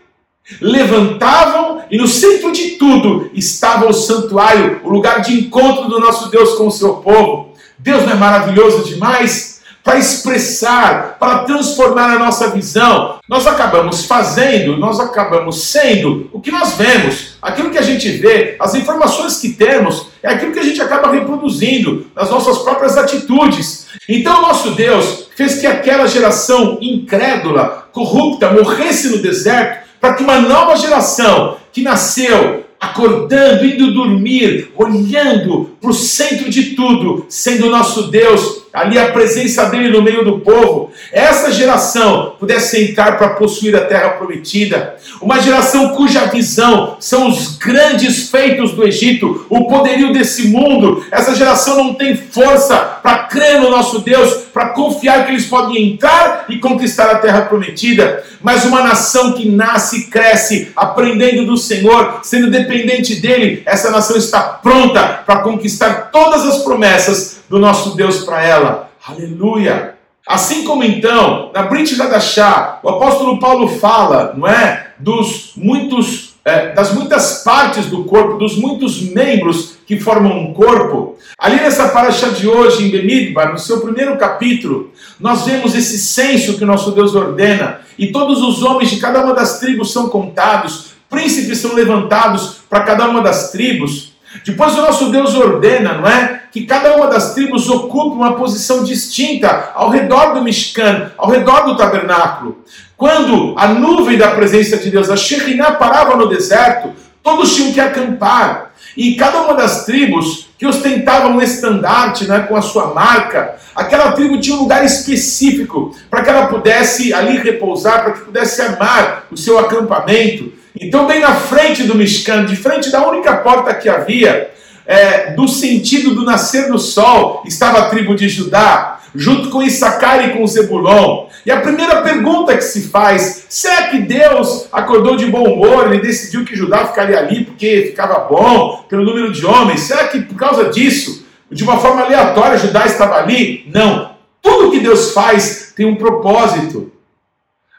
levantavam 0.60 1.84
e 1.92 1.98
no 2.00 2.08
centro 2.08 2.52
de 2.52 2.72
tudo 2.72 3.30
estava 3.36 3.88
o 3.88 3.94
santuário, 3.94 4.82
o 4.84 4.90
lugar 4.90 5.22
de 5.22 5.42
encontro 5.42 5.88
do 5.88 6.00
nosso 6.00 6.32
Deus 6.32 6.56
com 6.56 6.66
o 6.66 6.72
seu 6.72 6.96
povo. 6.96 7.54
Deus 7.78 8.04
não 8.04 8.14
é 8.14 8.16
maravilhoso 8.16 8.86
demais? 8.86 9.53
Para 9.84 10.00
expressar, 10.00 11.18
para 11.20 11.40
transformar 11.40 12.16
a 12.16 12.20
nossa 12.20 12.50
visão. 12.50 13.20
Nós 13.28 13.46
acabamos 13.46 14.06
fazendo, 14.06 14.78
nós 14.78 15.00
acabamos 15.00 15.64
sendo 15.66 16.30
o 16.32 16.40
que 16.40 16.52
nós 16.52 16.74
vemos, 16.78 17.36
aquilo 17.42 17.70
que 17.70 17.78
a 17.78 17.84
gente 17.84 18.10
vê, 18.10 18.56
as 18.60 18.74
informações 18.76 19.38
que 19.38 19.50
temos, 19.50 20.08
é 20.24 20.30
aquilo 20.30 20.54
que 20.54 20.60
a 20.60 20.64
gente 20.64 20.82
acaba 20.82 21.12
reproduzindo 21.12 22.08
nas 22.16 22.30
nossas 22.30 22.60
próprias 22.60 22.98
atitudes. 22.98 23.88
Então, 24.08 24.42
nosso 24.42 24.72
Deus 24.72 25.28
fez 25.36 25.60
que 25.60 25.68
aquela 25.68 26.08
geração 26.08 26.78
incrédula, 26.82 27.90
corrupta, 27.92 28.52
morresse 28.52 29.10
no 29.10 29.22
deserto, 29.22 29.84
para 30.00 30.14
que 30.14 30.24
uma 30.24 30.40
nova 30.40 30.76
geração 30.76 31.58
que 31.72 31.82
nasceu 31.82 32.64
acordando, 32.80 33.66
indo 33.66 33.94
dormir, 33.94 34.72
olhando 34.76 35.72
para 35.80 35.90
o 35.90 35.94
centro 35.94 36.50
de 36.50 36.76
tudo, 36.76 37.26
sendo 37.30 37.68
o 37.68 37.70
nosso 37.70 38.12
Deus 38.12 38.63
ali 38.74 38.98
a 38.98 39.12
presença 39.12 39.66
dele 39.66 39.90
no 39.90 40.02
meio 40.02 40.26
do 40.26 40.40
povo, 40.40 40.92
essa 41.12 41.52
geração 41.52 42.34
pudesse 42.40 42.90
entrar 42.90 43.20
para 43.20 43.30
possuir 43.36 43.76
a 43.76 43.86
terra 43.86 44.10
prometida, 44.10 44.96
uma 45.22 45.40
geração 45.40 45.90
cuja 45.90 46.26
visão 46.26 46.98
são 47.00 47.30
os 47.30 47.56
grandes 47.58 48.30
feitos 48.30 48.72
do 48.72 48.84
Egito, 48.84 49.46
o 49.48 49.68
poderio 49.68 50.12
desse 50.12 50.48
mundo, 50.48 51.06
essa 51.12 51.36
geração 51.36 51.78
não 51.78 51.94
tem 51.94 52.18
força 52.18 52.76
para 52.76 53.20
crer 53.26 53.62
no 53.62 53.70
nosso 53.70 54.00
Deus, 54.00 54.44
para 54.52 54.70
confiar 54.70 55.26
que 55.26 55.32
eles 55.32 55.46
podem 55.46 55.94
entrar 55.94 56.46
e 56.50 56.58
conquistar 56.58 57.12
a 57.12 57.20
terra 57.20 57.42
prometida, 57.42 58.24
mas 58.42 58.66
uma 58.66 58.82
nação 58.82 59.34
que 59.34 59.48
nasce 59.48 60.00
e 60.00 60.04
cresce 60.06 60.72
aprendendo 60.76 61.46
do 61.46 61.58
Senhor, 61.58 62.20
sendo 62.24 62.50
dependente 62.50 63.16
dele, 63.16 63.62
essa 63.66 63.92
nação 63.92 64.18
está 64.18 64.42
pronta 64.42 65.22
para 65.26 65.40
conquistar 65.42 66.10
todas 66.12 66.44
as 66.44 66.64
promessas 66.64 67.43
do 67.50 67.60
nosso 67.60 67.96
Deus 67.96 68.24
para 68.24 68.44
ela. 68.44 68.92
Aleluia! 69.06 69.94
Assim 70.26 70.64
como 70.64 70.84
então, 70.84 71.52
na 71.54 71.64
Brit 71.64 72.02
Hadashah, 72.02 72.80
o 72.82 72.90
apóstolo 72.90 73.40
Paulo 73.40 73.68
fala, 73.68 74.34
não 74.38 74.48
é, 74.48 74.94
dos 74.98 75.52
muitos, 75.58 76.36
é, 76.46 76.72
das 76.72 76.94
muitas 76.94 77.44
partes 77.44 77.88
do 77.88 78.06
corpo, 78.06 78.38
dos 78.38 78.58
muitos 78.58 79.02
membros 79.02 79.74
que 79.86 80.00
formam 80.00 80.40
um 80.40 80.54
corpo. 80.54 81.18
Ali 81.38 81.58
nessa 81.58 81.90
paraxá 81.90 82.30
de 82.30 82.48
hoje, 82.48 82.86
em 82.86 82.90
Bemidbar, 82.90 83.52
no 83.52 83.60
seu 83.60 83.82
primeiro 83.82 84.18
capítulo, 84.18 84.94
nós 85.20 85.44
vemos 85.46 85.76
esse 85.76 85.98
censo 85.98 86.58
que 86.58 86.64
o 86.64 86.68
nosso 86.68 86.92
Deus 86.92 87.14
ordena, 87.14 87.82
e 88.00 88.08
todos 88.08 88.42
os 88.42 88.64
homens 88.64 88.90
de 88.90 89.02
cada 89.02 89.22
uma 89.26 89.34
das 89.34 89.60
tribos 89.60 89.92
são 89.92 90.08
contados, 90.08 90.94
príncipes 91.10 91.60
são 91.60 91.74
levantados 91.74 92.60
para 92.70 92.86
cada 92.86 93.10
uma 93.10 93.22
das 93.22 93.52
tribos. 93.52 94.13
Depois 94.46 94.74
o 94.74 94.82
nosso 94.82 95.10
Deus 95.10 95.36
ordena, 95.36 95.94
não 95.94 96.08
é? 96.08 96.44
Que 96.52 96.66
cada 96.66 96.96
uma 96.96 97.08
das 97.08 97.34
tribos 97.34 97.70
ocupe 97.70 98.16
uma 98.16 98.36
posição 98.36 98.84
distinta 98.84 99.72
ao 99.76 99.90
redor 99.90 100.34
do 100.34 100.42
Mishkan, 100.42 101.12
ao 101.18 101.30
redor 101.30 101.66
do 101.66 101.78
tabernáculo. 101.78 102.64
Quando 102.98 103.54
a 103.58 103.68
nuvem 103.68 104.18
da 104.18 104.32
presença 104.32 104.78
de 104.78 104.90
Deus, 104.90 105.10
a 105.10 105.16
Shekhinah, 105.16 105.74
parava 105.74 106.16
no 106.16 106.30
deserto, 106.30 106.92
todos 107.22 107.56
tinham 107.56 107.74
que 107.74 107.80
acampar. 107.80 108.72
E 108.96 109.16
cada 109.16 109.42
uma 109.42 109.56
das 109.56 109.86
tribos 109.86 110.50
que 110.58 110.68
ostentava 110.68 111.28
um 111.28 111.42
estandarte 111.42 112.26
né, 112.26 112.40
com 112.42 112.56
a 112.56 112.62
sua 112.62 112.94
marca, 112.94 113.56
aquela 113.76 114.12
tribo 114.12 114.40
tinha 114.40 114.56
um 114.56 114.62
lugar 114.62 114.86
específico 114.86 115.96
para 116.10 116.24
que 116.24 116.30
ela 116.30 116.48
pudesse 116.48 117.14
ali 117.14 117.38
repousar, 117.38 118.04
para 118.04 118.14
que 118.14 118.22
pudesse 118.22 118.62
armar 118.62 119.26
o 119.32 119.38
seu 119.38 119.58
acampamento. 119.58 120.54
Então, 120.80 121.06
bem 121.06 121.20
na 121.20 121.36
frente 121.36 121.84
do 121.84 121.96
Mishkan, 121.96 122.46
de 122.46 122.56
frente 122.56 122.92
da 122.92 123.08
única 123.08 123.38
porta 123.38 123.74
que 123.74 123.88
havia, 123.88 124.52
é, 124.86 125.32
do 125.32 125.48
sentido 125.48 126.16
do 126.16 126.26
nascer 126.26 126.68
do 126.68 126.80
sol, 126.80 127.44
estava 127.46 127.80
a 127.80 127.90
tribo 127.90 128.16
de 128.16 128.28
Judá, 128.28 129.00
junto 129.16 129.50
com 129.50 129.62
Issacar 129.62 130.28
e 130.28 130.34
com 130.34 130.46
Zebulon. 130.48 131.28
E 131.46 131.52
a 131.52 131.62
primeira 131.62 132.02
pergunta 132.02 132.56
que 132.56 132.64
se 132.64 132.88
faz, 132.88 133.46
será 133.50 133.90
que 133.90 134.00
Deus 134.00 134.68
acordou 134.72 135.16
de 135.16 135.28
bom 135.28 135.44
humor, 135.44 135.92
ele 135.92 136.02
decidiu 136.02 136.44
que 136.44 136.56
Judá 136.56 136.88
ficaria 136.88 137.20
ali 137.20 137.46
porque 137.46 137.88
ficava 137.88 138.20
bom, 138.22 138.84
pelo 138.90 139.06
número 139.06 139.32
de 139.32 139.46
homens? 139.46 139.82
Será 139.82 140.08
que 140.08 140.22
por 140.22 140.36
causa 140.36 140.70
disso, 140.70 141.26
de 141.52 141.64
uma 141.64 141.78
forma 141.78 142.02
aleatória, 142.02 142.58
Judá 142.58 142.86
estava 142.86 143.18
ali? 143.18 143.70
Não. 143.72 144.14
Tudo 144.42 144.72
que 144.72 144.80
Deus 144.80 145.12
faz 145.12 145.74
tem 145.76 145.86
um 145.86 145.96
propósito. 145.96 146.92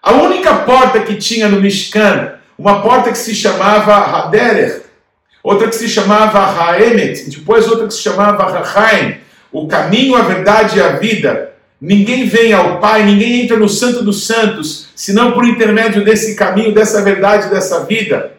A 0.02 0.12
única 0.12 0.54
porta 0.56 1.00
que 1.00 1.16
tinha 1.16 1.48
no 1.48 1.60
Mishkan, 1.60 2.33
uma 2.58 2.82
porta 2.82 3.10
que 3.10 3.18
se 3.18 3.34
chamava 3.34 3.94
Haderer, 3.94 4.82
outra 5.42 5.68
que 5.68 5.74
se 5.74 5.88
chamava 5.88 6.40
Haemet, 6.40 7.28
depois 7.30 7.68
outra 7.68 7.86
que 7.86 7.94
se 7.94 8.00
chamava 8.00 8.44
Rahaim, 8.44 9.18
o 9.52 9.68
caminho, 9.68 10.16
a 10.16 10.22
verdade 10.22 10.78
e 10.78 10.82
a 10.82 10.92
vida. 10.92 11.52
Ninguém 11.80 12.26
vem 12.26 12.52
ao 12.52 12.80
Pai, 12.80 13.02
ninguém 13.02 13.42
entra 13.42 13.56
no 13.56 13.68
Santo 13.68 14.02
dos 14.02 14.26
Santos, 14.26 14.88
senão 14.96 15.32
por 15.32 15.44
intermédio 15.44 16.04
desse 16.04 16.34
caminho, 16.34 16.72
dessa 16.72 17.02
verdade, 17.02 17.50
dessa 17.50 17.84
vida. 17.84 18.32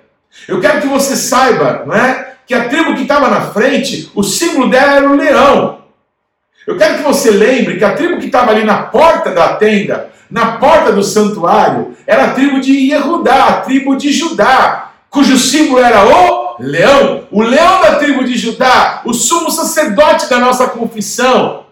Eu 0.48 0.60
quero 0.60 0.82
que 0.82 0.88
você 0.88 1.16
saiba, 1.16 1.84
não 1.86 1.96
é? 1.96 2.34
Que 2.48 2.54
a 2.54 2.68
tribo 2.68 2.96
que 2.96 3.04
estava 3.04 3.30
na 3.30 3.42
frente, 3.42 4.10
o 4.16 4.24
símbolo 4.24 4.70
dela 4.70 4.96
era 4.96 5.10
o 5.10 5.16
leão. 5.16 5.86
Eu 6.66 6.78
quero 6.78 6.98
que 6.98 7.04
você 7.04 7.30
lembre 7.30 7.78
que 7.78 7.84
a 7.84 7.94
tribo 7.94 8.18
que 8.18 8.26
estava 8.26 8.52
ali 8.52 8.64
na 8.64 8.84
porta 8.84 9.32
da 9.32 9.56
tenda, 9.56 10.10
na 10.30 10.54
porta 10.58 10.92
do 10.92 11.04
santuário, 11.04 11.96
era 12.06 12.26
a 12.26 12.34
tribo 12.34 12.60
de 12.60 12.72
Yehudá, 12.72 13.46
a 13.46 13.54
tribo 13.62 13.96
de 13.96 14.12
Judá, 14.12 14.92
cujo 15.10 15.38
símbolo 15.38 15.80
era 15.80 16.06
o 16.06 16.56
leão, 16.60 17.24
o 17.32 17.42
leão 17.42 17.82
da 17.82 17.96
tribo 17.96 18.24
de 18.24 18.38
Judá, 18.38 19.02
o 19.06 19.14
sumo 19.14 19.52
sacerdote 19.52 20.30
da 20.30 20.40
nossa 20.40 20.68
confissão 20.68 21.66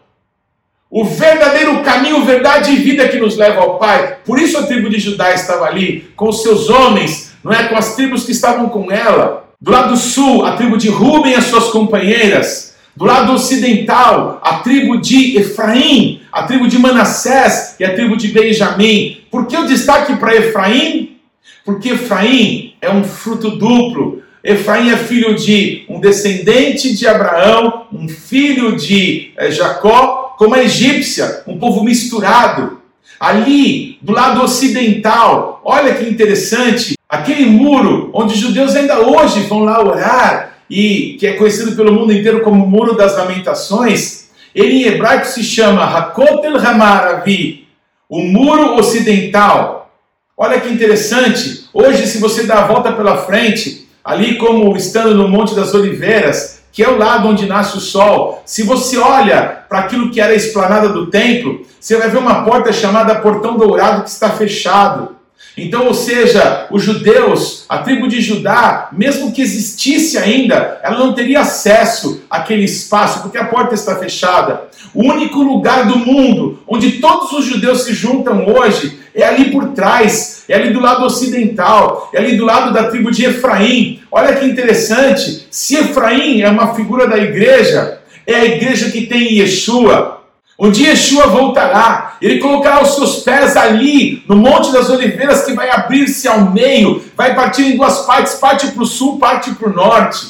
o 0.95 1.03
verdadeiro 1.03 1.81
caminho, 1.81 2.24
verdade 2.24 2.72
e 2.72 2.75
vida 2.75 3.07
que 3.07 3.17
nos 3.17 3.36
leva 3.36 3.62
ao 3.62 3.79
Pai. 3.79 4.17
Por 4.24 4.38
isso 4.38 4.60
a 4.60 4.62
tribo 4.62 4.91
de 4.91 5.00
Judá 5.00 5.33
estava 5.33 5.65
ali, 5.65 6.07
com 6.15 6.29
os 6.29 6.43
seus 6.43 6.69
homens, 6.69 7.33
não 7.43 7.51
é? 7.51 7.63
com 7.63 7.75
as 7.75 7.95
tribos 7.95 8.25
que 8.25 8.31
estavam 8.31 8.69
com 8.69 8.91
ela. 8.91 9.50
Do 9.60 9.72
lado 9.72 9.98
sul, 9.98 10.45
a 10.45 10.55
tribo 10.55 10.77
de 10.77 10.89
Ruben 10.89 11.31
e 11.31 11.36
as 11.36 11.45
suas 11.45 11.69
companheiras. 11.69 12.73
Do 12.95 13.05
lado 13.05 13.33
ocidental, 13.33 14.39
a 14.43 14.57
tribo 14.57 15.01
de 15.01 15.38
Efraim, 15.38 16.21
a 16.31 16.43
tribo 16.43 16.67
de 16.67 16.77
Manassés 16.77 17.75
e 17.79 17.83
a 17.83 17.95
tribo 17.95 18.15
de 18.15 18.27
Benjamim. 18.27 19.21
Por 19.31 19.47
que 19.47 19.57
o 19.57 19.65
destaque 19.65 20.15
para 20.17 20.35
Efraim? 20.35 21.17
Porque 21.65 21.89
Efraim 21.89 22.75
é 22.79 22.91
um 22.91 23.03
fruto 23.03 23.50
duplo. 23.51 24.21
Efraim 24.43 24.91
é 24.91 24.97
filho 24.97 25.33
de 25.33 25.85
um 25.89 26.00
descendente 26.00 26.95
de 26.95 27.07
Abraão, 27.07 27.88
um 27.91 28.07
filho 28.07 28.75
de 28.75 29.31
eh, 29.38 29.50
Jacó 29.50 30.35
como 30.38 30.53
a 30.53 30.63
egípcia, 30.63 31.41
um 31.47 31.57
povo 31.57 31.83
misturado. 31.83 32.79
Ali, 33.19 33.97
do 34.01 34.12
lado 34.12 34.43
ocidental, 34.43 35.62
olha 35.63 35.95
que 35.95 36.07
interessante, 36.07 36.95
aquele 37.09 37.45
muro 37.45 38.12
onde 38.13 38.33
os 38.33 38.39
judeus 38.39 38.75
ainda 38.75 39.00
hoje 39.00 39.41
vão 39.41 39.63
lá 39.63 39.81
orar 39.83 40.52
e 40.74 41.18
que 41.20 41.27
é 41.27 41.34
conhecido 41.34 41.75
pelo 41.75 41.94
mundo 41.94 42.12
inteiro 42.12 42.42
como 42.42 42.65
Muro 42.65 42.98
das 42.98 43.15
Lamentações, 43.15 44.30
ele 44.56 44.77
em 44.77 44.88
hebraico 44.88 45.27
se 45.27 45.44
chama 45.44 45.84
Hakotel 45.84 46.58
Hamaravi, 46.58 47.68
o 48.10 48.20
muro 48.24 48.74
ocidental. 48.80 49.92
Olha 50.36 50.60
que 50.60 50.74
interessante, 50.74 51.70
hoje 51.72 52.08
se 52.08 52.18
você 52.18 52.46
dá 52.46 52.63
a 52.63 52.68
volta 52.68 52.92
pela 52.92 53.18
frente, 53.18 53.88
ali 54.03 54.36
como 54.39 54.76
estando 54.76 55.13
no 55.13 55.28
Monte 55.28 55.54
das 55.54 55.76
Oliveiras, 55.76 56.63
que 56.71 56.82
é 56.82 56.89
o 56.89 56.97
lado 56.97 57.28
onde 57.28 57.45
nasce 57.45 57.78
o 57.78 57.82
sol. 57.82 58.41
Se 58.43 58.63
você 58.63 58.97
olha 58.97 59.65
para 59.69 59.78
aquilo 59.78 60.10
que 60.10 60.19
era 60.19 60.34
a 60.34 60.36
esplanada 60.36 60.89
do 60.89 61.06
templo, 61.06 61.62
você 61.80 61.97
vai 61.97 62.10
ver 62.10 62.17
uma 62.17 62.43
porta 62.43 62.74
chamada 62.74 63.19
Portão 63.19 63.58
Dourado 63.58 64.02
que 64.02 64.10
está 64.10 64.32
fechado. 64.32 65.15
Então, 65.56 65.86
ou 65.86 65.94
seja, 65.94 66.68
os 66.72 66.82
judeus, 66.82 67.66
a 67.70 67.78
tribo 67.78 68.08
de 68.08 68.22
Judá, 68.22 68.89
mesmo 68.92 69.32
que 69.32 69.42
existisse 69.42 70.18
ainda, 70.18 70.80
ela 70.84 70.98
não 70.98 71.13
teria 71.13 71.42
acesso 71.42 72.24
àquele 72.30 72.63
espaço, 72.63 73.22
porque 73.22 73.38
a 73.38 73.46
porta 73.46 73.76
está 73.76 73.96
fechada. 73.96 74.63
O 74.94 75.04
único 75.04 75.42
lugar 75.44 75.86
do 75.86 75.98
mundo 75.98 76.60
onde 76.68 76.94
todos 76.94 77.32
os 77.34 77.46
judeus 77.46 77.84
se 77.84 77.94
juntam 77.94 78.48
hoje 78.48 79.00
é 79.13 79.24
ali 79.24 79.52
por 79.52 79.70
trás, 79.70 80.44
é 80.50 80.56
ali 80.56 80.74
do 80.74 80.80
lado 80.80 81.06
ocidental, 81.06 82.10
é 82.13 82.18
ali 82.18 82.36
do 82.36 82.46
lado 82.46 82.74
da 82.74 82.89
tribo 82.89 83.12
de 83.12 83.26
Efraim. 83.26 84.02
Olha 84.12 84.36
que 84.36 84.46
interessante, 84.46 85.48
se 85.52 85.76
Efraim 85.76 86.42
é 86.42 86.50
uma 86.50 86.74
figura 86.74 87.08
da 87.08 87.18
igreja, 87.18 88.00
é 88.26 88.34
a 88.34 88.46
igreja 88.46 88.89
que 88.89 89.06
tem 89.06 89.38
Yeshua. 89.38 90.22
Um 90.63 90.71
dia 90.71 90.91
Yeshua 90.91 91.28
voltará, 91.28 92.15
ele 92.21 92.39
colocará 92.39 92.82
os 92.82 92.95
seus 92.95 93.17
pés 93.17 93.58
ali, 93.58 94.23
no 94.30 94.38
Monte 94.38 94.71
das 94.71 94.89
Oliveiras, 94.89 95.43
que 95.43 95.52
vai 95.52 95.69
abrir-se 95.69 96.26
ao 96.26 96.52
meio, 96.52 97.04
vai 97.17 97.36
partir 97.36 97.63
em 97.63 97.76
duas 97.76 98.06
partes, 98.06 98.36
parte 98.36 98.67
para 98.67 98.82
o 98.82 98.86
sul, 98.86 99.19
parte 99.19 99.52
para 99.52 99.67
o 99.67 99.73
norte. 99.73 100.26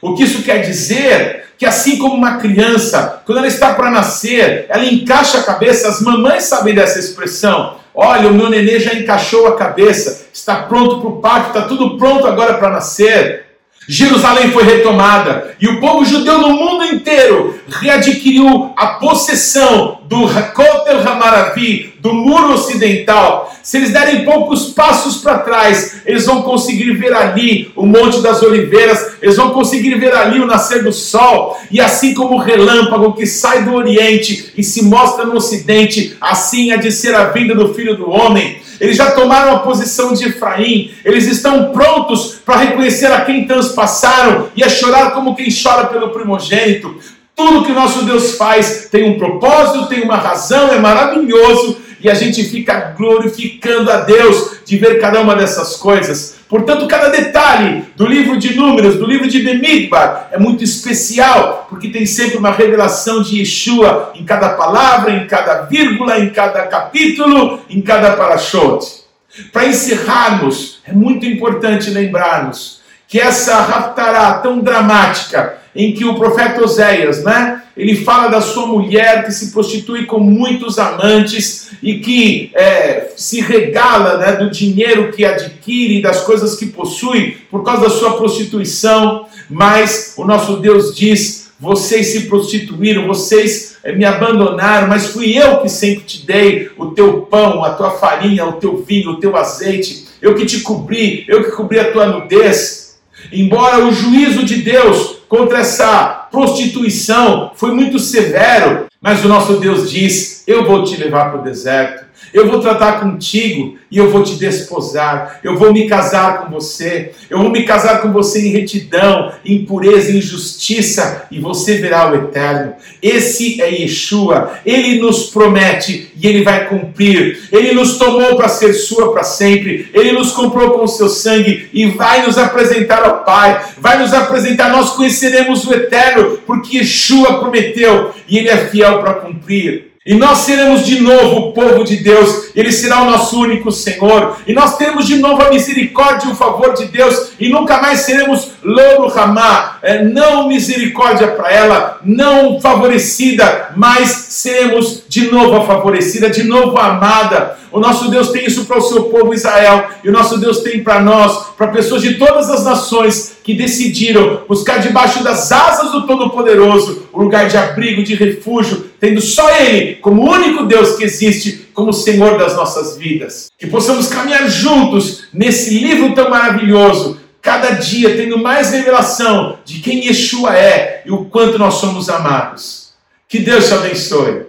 O 0.00 0.14
que 0.14 0.22
isso 0.22 0.42
quer 0.42 0.62
dizer? 0.62 1.48
Que 1.58 1.66
assim 1.66 1.98
como 1.98 2.14
uma 2.14 2.38
criança, 2.38 3.22
quando 3.26 3.36
ela 3.36 3.46
está 3.48 3.74
para 3.74 3.90
nascer, 3.90 4.64
ela 4.70 4.82
encaixa 4.82 5.40
a 5.40 5.42
cabeça, 5.42 5.88
as 5.88 6.00
mamães 6.00 6.44
sabem 6.44 6.74
dessa 6.74 6.98
expressão. 6.98 7.76
Olha, 7.94 8.30
o 8.30 8.34
meu 8.34 8.48
nenê 8.48 8.80
já 8.80 8.94
encaixou 8.94 9.46
a 9.46 9.56
cabeça, 9.56 10.28
está 10.32 10.56
pronto 10.62 11.02
para 11.02 11.10
o 11.10 11.20
parto, 11.20 11.48
está 11.48 11.68
tudo 11.68 11.98
pronto 11.98 12.26
agora 12.26 12.54
para 12.54 12.70
nascer. 12.70 13.45
Jerusalém 13.88 14.50
foi 14.50 14.64
retomada 14.64 15.54
e 15.60 15.68
o 15.68 15.80
povo 15.80 16.04
judeu 16.04 16.38
no 16.38 16.50
mundo 16.50 16.84
inteiro 16.84 17.58
readquiriu 17.68 18.72
a 18.76 18.86
possessão 18.94 20.00
do 20.08 20.26
Hakotel 20.26 21.00
Hamaravi, 21.00 21.94
do 22.00 22.12
muro 22.12 22.54
ocidental. 22.54 23.52
Se 23.62 23.76
eles 23.76 23.92
derem 23.92 24.24
poucos 24.24 24.66
passos 24.66 25.18
para 25.18 25.38
trás, 25.38 26.00
eles 26.04 26.26
vão 26.26 26.42
conseguir 26.42 26.92
ver 26.92 27.12
ali 27.12 27.70
o 27.74 27.86
Monte 27.86 28.20
das 28.22 28.42
Oliveiras, 28.42 29.16
eles 29.22 29.36
vão 29.36 29.50
conseguir 29.50 29.94
ver 29.96 30.14
ali 30.14 30.40
o 30.40 30.46
nascer 30.46 30.82
do 30.82 30.92
sol, 30.92 31.56
e 31.70 31.80
assim 31.80 32.14
como 32.14 32.36
o 32.36 32.40
relâmpago 32.40 33.12
que 33.14 33.26
sai 33.26 33.64
do 33.64 33.74
Oriente 33.74 34.52
e 34.56 34.62
se 34.62 34.84
mostra 34.84 35.24
no 35.24 35.36
Ocidente, 35.36 36.16
assim 36.20 36.70
há 36.70 36.76
de 36.76 36.92
ser 36.92 37.14
a 37.14 37.24
vinda 37.24 37.54
do 37.54 37.74
Filho 37.74 37.96
do 37.96 38.10
Homem. 38.10 38.65
Eles 38.80 38.96
já 38.96 39.10
tomaram 39.12 39.56
a 39.56 39.58
posição 39.60 40.12
de 40.12 40.28
Efraim, 40.28 40.92
eles 41.04 41.26
estão 41.26 41.72
prontos 41.72 42.36
para 42.44 42.58
reconhecer 42.58 43.06
a 43.06 43.22
quem 43.22 43.46
transpassaram 43.46 44.48
e 44.54 44.62
a 44.62 44.68
chorar 44.68 45.12
como 45.12 45.34
quem 45.34 45.48
chora 45.50 45.86
pelo 45.86 46.10
primogênito. 46.10 46.98
Tudo 47.34 47.64
que 47.64 47.72
o 47.72 47.74
nosso 47.74 48.04
Deus 48.04 48.36
faz 48.36 48.88
tem 48.90 49.04
um 49.10 49.18
propósito, 49.18 49.86
tem 49.86 50.02
uma 50.02 50.16
razão, 50.16 50.68
é 50.68 50.78
maravilhoso 50.78 51.78
e 52.00 52.08
a 52.08 52.14
gente 52.14 52.44
fica 52.44 52.94
glorificando 52.96 53.90
a 53.90 53.98
Deus 53.98 54.58
de 54.64 54.76
ver 54.76 55.00
cada 55.00 55.20
uma 55.20 55.34
dessas 55.34 55.76
coisas. 55.76 56.35
Portanto, 56.48 56.86
cada 56.86 57.08
detalhe 57.08 57.86
do 57.96 58.06
livro 58.06 58.36
de 58.36 58.54
Números, 58.54 58.96
do 58.96 59.06
livro 59.06 59.28
de 59.28 59.42
Bemidbar, 59.42 60.28
é 60.30 60.38
muito 60.38 60.62
especial, 60.62 61.66
porque 61.68 61.88
tem 61.88 62.06
sempre 62.06 62.38
uma 62.38 62.52
revelação 62.52 63.20
de 63.20 63.40
Yeshua 63.40 64.12
em 64.14 64.24
cada 64.24 64.50
palavra, 64.50 65.12
em 65.12 65.26
cada 65.26 65.62
vírgula, 65.62 66.20
em 66.20 66.30
cada 66.30 66.62
capítulo, 66.66 67.60
em 67.68 67.80
cada 67.80 68.12
parashot. 68.12 69.04
Para 69.52 69.66
encerrarmos, 69.66 70.80
é 70.86 70.92
muito 70.92 71.26
importante 71.26 71.90
lembrarmos 71.90 72.80
que 73.08 73.20
essa 73.20 73.60
raptará 73.60 74.34
tão 74.34 74.60
dramática, 74.60 75.58
em 75.76 75.92
que 75.92 76.04
o 76.04 76.14
profeta 76.14 76.64
Oséias, 76.64 77.22
né, 77.22 77.62
ele 77.76 77.94
fala 77.94 78.28
da 78.28 78.40
sua 78.40 78.66
mulher 78.66 79.24
que 79.26 79.32
se 79.32 79.52
prostitui 79.52 80.06
com 80.06 80.18
muitos 80.18 80.78
amantes 80.78 81.70
e 81.82 81.98
que 81.98 82.50
é, 82.54 83.08
se 83.16 83.40
regala 83.40 84.16
né, 84.16 84.32
do 84.32 84.50
dinheiro 84.50 85.12
que 85.12 85.24
adquire, 85.24 86.00
das 86.00 86.22
coisas 86.22 86.56
que 86.56 86.66
possui 86.66 87.36
por 87.50 87.62
causa 87.62 87.82
da 87.82 87.90
sua 87.90 88.16
prostituição, 88.16 89.26
mas 89.50 90.14
o 90.16 90.24
nosso 90.24 90.56
Deus 90.56 90.96
diz: 90.96 91.50
vocês 91.60 92.08
se 92.08 92.22
prostituíram, 92.22 93.06
vocês 93.06 93.76
é, 93.84 93.92
me 93.92 94.06
abandonaram, 94.06 94.88
mas 94.88 95.08
fui 95.08 95.36
eu 95.36 95.58
que 95.58 95.68
sempre 95.68 96.04
te 96.04 96.24
dei 96.24 96.70
o 96.78 96.86
teu 96.86 97.22
pão, 97.22 97.62
a 97.62 97.74
tua 97.74 97.90
farinha, 97.90 98.46
o 98.46 98.54
teu 98.54 98.82
vinho, 98.82 99.10
o 99.10 99.20
teu 99.20 99.36
azeite, 99.36 100.06
eu 100.22 100.34
que 100.34 100.46
te 100.46 100.60
cobri, 100.60 101.26
eu 101.28 101.44
que 101.44 101.50
cobri 101.50 101.78
a 101.78 101.92
tua 101.92 102.06
nudez. 102.06 102.96
Embora 103.32 103.84
o 103.84 103.92
juízo 103.92 104.44
de 104.44 104.56
Deus 104.56 105.15
contra 105.28 105.58
essa 105.58 106.28
prostituição. 106.30 107.52
Foi 107.54 107.72
muito 107.72 107.98
severo, 107.98 108.86
mas 109.00 109.24
o 109.24 109.28
nosso 109.28 109.58
Deus 109.58 109.90
diz: 109.90 110.42
Eu 110.46 110.66
vou 110.66 110.84
te 110.84 110.96
levar 110.96 111.30
para 111.30 111.40
o 111.40 111.44
deserto, 111.44 112.05
Eu 112.32 112.48
vou 112.48 112.60
tratar 112.60 113.00
contigo 113.00 113.78
e 113.90 113.98
eu 113.98 114.10
vou 114.10 114.22
te 114.22 114.36
desposar. 114.36 115.40
Eu 115.42 115.56
vou 115.56 115.72
me 115.72 115.88
casar 115.88 116.42
com 116.42 116.50
você. 116.50 117.12
Eu 117.30 117.38
vou 117.38 117.50
me 117.50 117.62
casar 117.62 118.02
com 118.02 118.12
você 118.12 118.46
em 118.46 118.50
retidão, 118.50 119.32
em 119.44 119.64
pureza, 119.64 120.10
em 120.10 120.20
justiça 120.20 121.26
e 121.30 121.38
você 121.38 121.76
verá 121.78 122.10
o 122.10 122.14
eterno. 122.14 122.74
Esse 123.02 123.60
é 123.60 123.70
Yeshua. 123.70 124.58
Ele 124.64 125.00
nos 125.00 125.30
promete 125.30 126.12
e 126.16 126.26
ele 126.26 126.42
vai 126.42 126.68
cumprir. 126.68 127.48
Ele 127.52 127.72
nos 127.72 127.98
tomou 127.98 128.36
para 128.36 128.48
ser 128.48 128.72
sua 128.72 129.12
para 129.12 129.24
sempre. 129.24 129.88
Ele 129.92 130.12
nos 130.12 130.32
comprou 130.32 130.72
com 130.72 130.84
o 130.84 130.88
seu 130.88 131.08
sangue 131.08 131.68
e 131.72 131.86
vai 131.86 132.26
nos 132.26 132.38
apresentar 132.38 133.02
ao 133.02 133.24
Pai. 133.24 133.64
Vai 133.78 133.98
nos 133.98 134.12
apresentar. 134.12 134.70
Nós 134.70 134.90
conheceremos 134.90 135.64
o 135.64 135.72
eterno 135.72 136.38
porque 136.46 136.78
Yeshua 136.78 137.38
prometeu 137.38 138.12
e 138.28 138.38
ele 138.38 138.48
é 138.48 138.56
fiel 138.56 139.00
para 139.00 139.14
cumprir. 139.14 139.95
E 140.06 140.14
nós 140.14 140.38
seremos 140.38 140.86
de 140.86 141.00
novo 141.00 141.48
o 141.48 141.52
povo 141.52 141.82
de 141.82 141.96
Deus, 141.96 142.50
Ele 142.54 142.70
será 142.70 143.02
o 143.02 143.10
nosso 143.10 143.40
único 143.40 143.72
Senhor, 143.72 144.36
e 144.46 144.52
nós 144.52 144.76
teremos 144.76 145.04
de 145.04 145.16
novo 145.16 145.42
a 145.42 145.50
misericórdia 145.50 146.28
e 146.28 146.32
o 146.32 146.36
favor 146.36 146.74
de 146.74 146.84
Deus, 146.84 147.32
e 147.40 147.48
nunca 147.48 147.82
mais 147.82 148.00
seremos 148.00 148.52
louro 148.62 149.08
ramá, 149.08 149.78
é, 149.82 150.04
não 150.04 150.46
misericórdia 150.46 151.26
para 151.28 151.50
ela, 151.50 151.98
não 152.04 152.60
favorecida, 152.60 153.72
mas 153.76 154.25
seremos 154.36 155.02
de 155.08 155.30
novo 155.30 155.66
favorecida, 155.66 156.28
de 156.28 156.42
novo 156.42 156.76
amada. 156.78 157.56
O 157.72 157.80
nosso 157.80 158.10
Deus 158.10 158.28
tem 158.28 158.44
isso 158.44 158.66
para 158.66 158.76
o 158.76 158.82
seu 158.82 159.04
povo 159.04 159.32
Israel, 159.32 159.88
e 160.04 160.08
o 160.10 160.12
nosso 160.12 160.38
Deus 160.38 160.60
tem 160.60 160.84
para 160.84 161.00
nós, 161.00 161.46
para 161.56 161.68
pessoas 161.68 162.02
de 162.02 162.14
todas 162.14 162.50
as 162.50 162.62
nações 162.62 163.38
que 163.42 163.54
decidiram 163.54 164.42
buscar 164.46 164.78
debaixo 164.78 165.24
das 165.24 165.50
asas 165.50 165.90
do 165.90 166.06
Todo-Poderoso 166.06 167.08
o 167.12 167.22
lugar 167.22 167.48
de 167.48 167.56
abrigo, 167.56 168.02
de 168.02 168.14
refúgio, 168.14 168.90
tendo 169.00 169.22
só 169.22 169.48
Ele 169.56 169.94
como 169.96 170.22
o 170.22 170.30
único 170.30 170.66
Deus 170.66 170.96
que 170.96 171.04
existe, 171.04 171.66
como 171.72 171.92
Senhor 171.92 172.38
das 172.38 172.54
nossas 172.54 172.98
vidas. 172.98 173.50
Que 173.58 173.66
possamos 173.66 174.06
caminhar 174.06 174.50
juntos 174.50 175.24
nesse 175.32 175.78
livro 175.78 176.14
tão 176.14 176.28
maravilhoso, 176.28 177.18
cada 177.40 177.70
dia 177.70 178.16
tendo 178.16 178.38
mais 178.38 178.70
revelação 178.70 179.58
de 179.64 179.80
quem 179.80 180.06
Yeshua 180.06 180.54
é 180.54 181.02
e 181.06 181.10
o 181.10 181.24
quanto 181.24 181.58
nós 181.58 181.74
somos 181.74 182.10
amados. 182.10 182.85
Que 183.28 183.40
Deus 183.40 183.66
te 183.66 183.74
abençoe. 183.74 184.46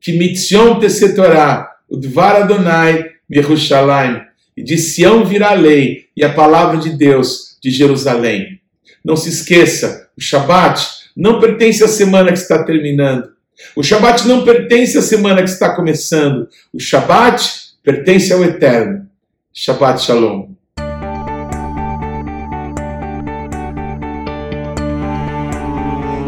Que 0.00 0.12
mitzion 0.12 0.78
tesetorá, 0.78 1.76
o 1.88 1.96
dvar 1.96 2.36
Adonai, 2.42 3.04
Yerushalayim, 3.30 4.20
e 4.56 4.62
de 4.62 4.78
Sião 4.78 5.24
virá 5.24 5.50
a 5.50 5.54
lei 5.54 6.06
e 6.16 6.24
a 6.24 6.32
palavra 6.32 6.78
de 6.78 6.90
Deus 6.90 7.58
de 7.62 7.70
Jerusalém. 7.70 8.60
Não 9.04 9.16
se 9.16 9.28
esqueça, 9.28 10.08
o 10.16 10.20
Shabat 10.20 10.86
não 11.16 11.40
pertence 11.40 11.82
à 11.82 11.88
semana 11.88 12.32
que 12.32 12.38
está 12.38 12.62
terminando. 12.64 13.30
O 13.74 13.82
Shabat 13.82 14.26
não 14.26 14.44
pertence 14.44 14.96
à 14.96 15.02
semana 15.02 15.42
que 15.42 15.50
está 15.50 15.74
começando. 15.74 16.48
O 16.72 16.78
Shabat 16.78 17.42
pertence 17.82 18.32
ao 18.32 18.44
Eterno. 18.44 19.08
Shabbat 19.52 20.00
Shalom. 20.00 20.57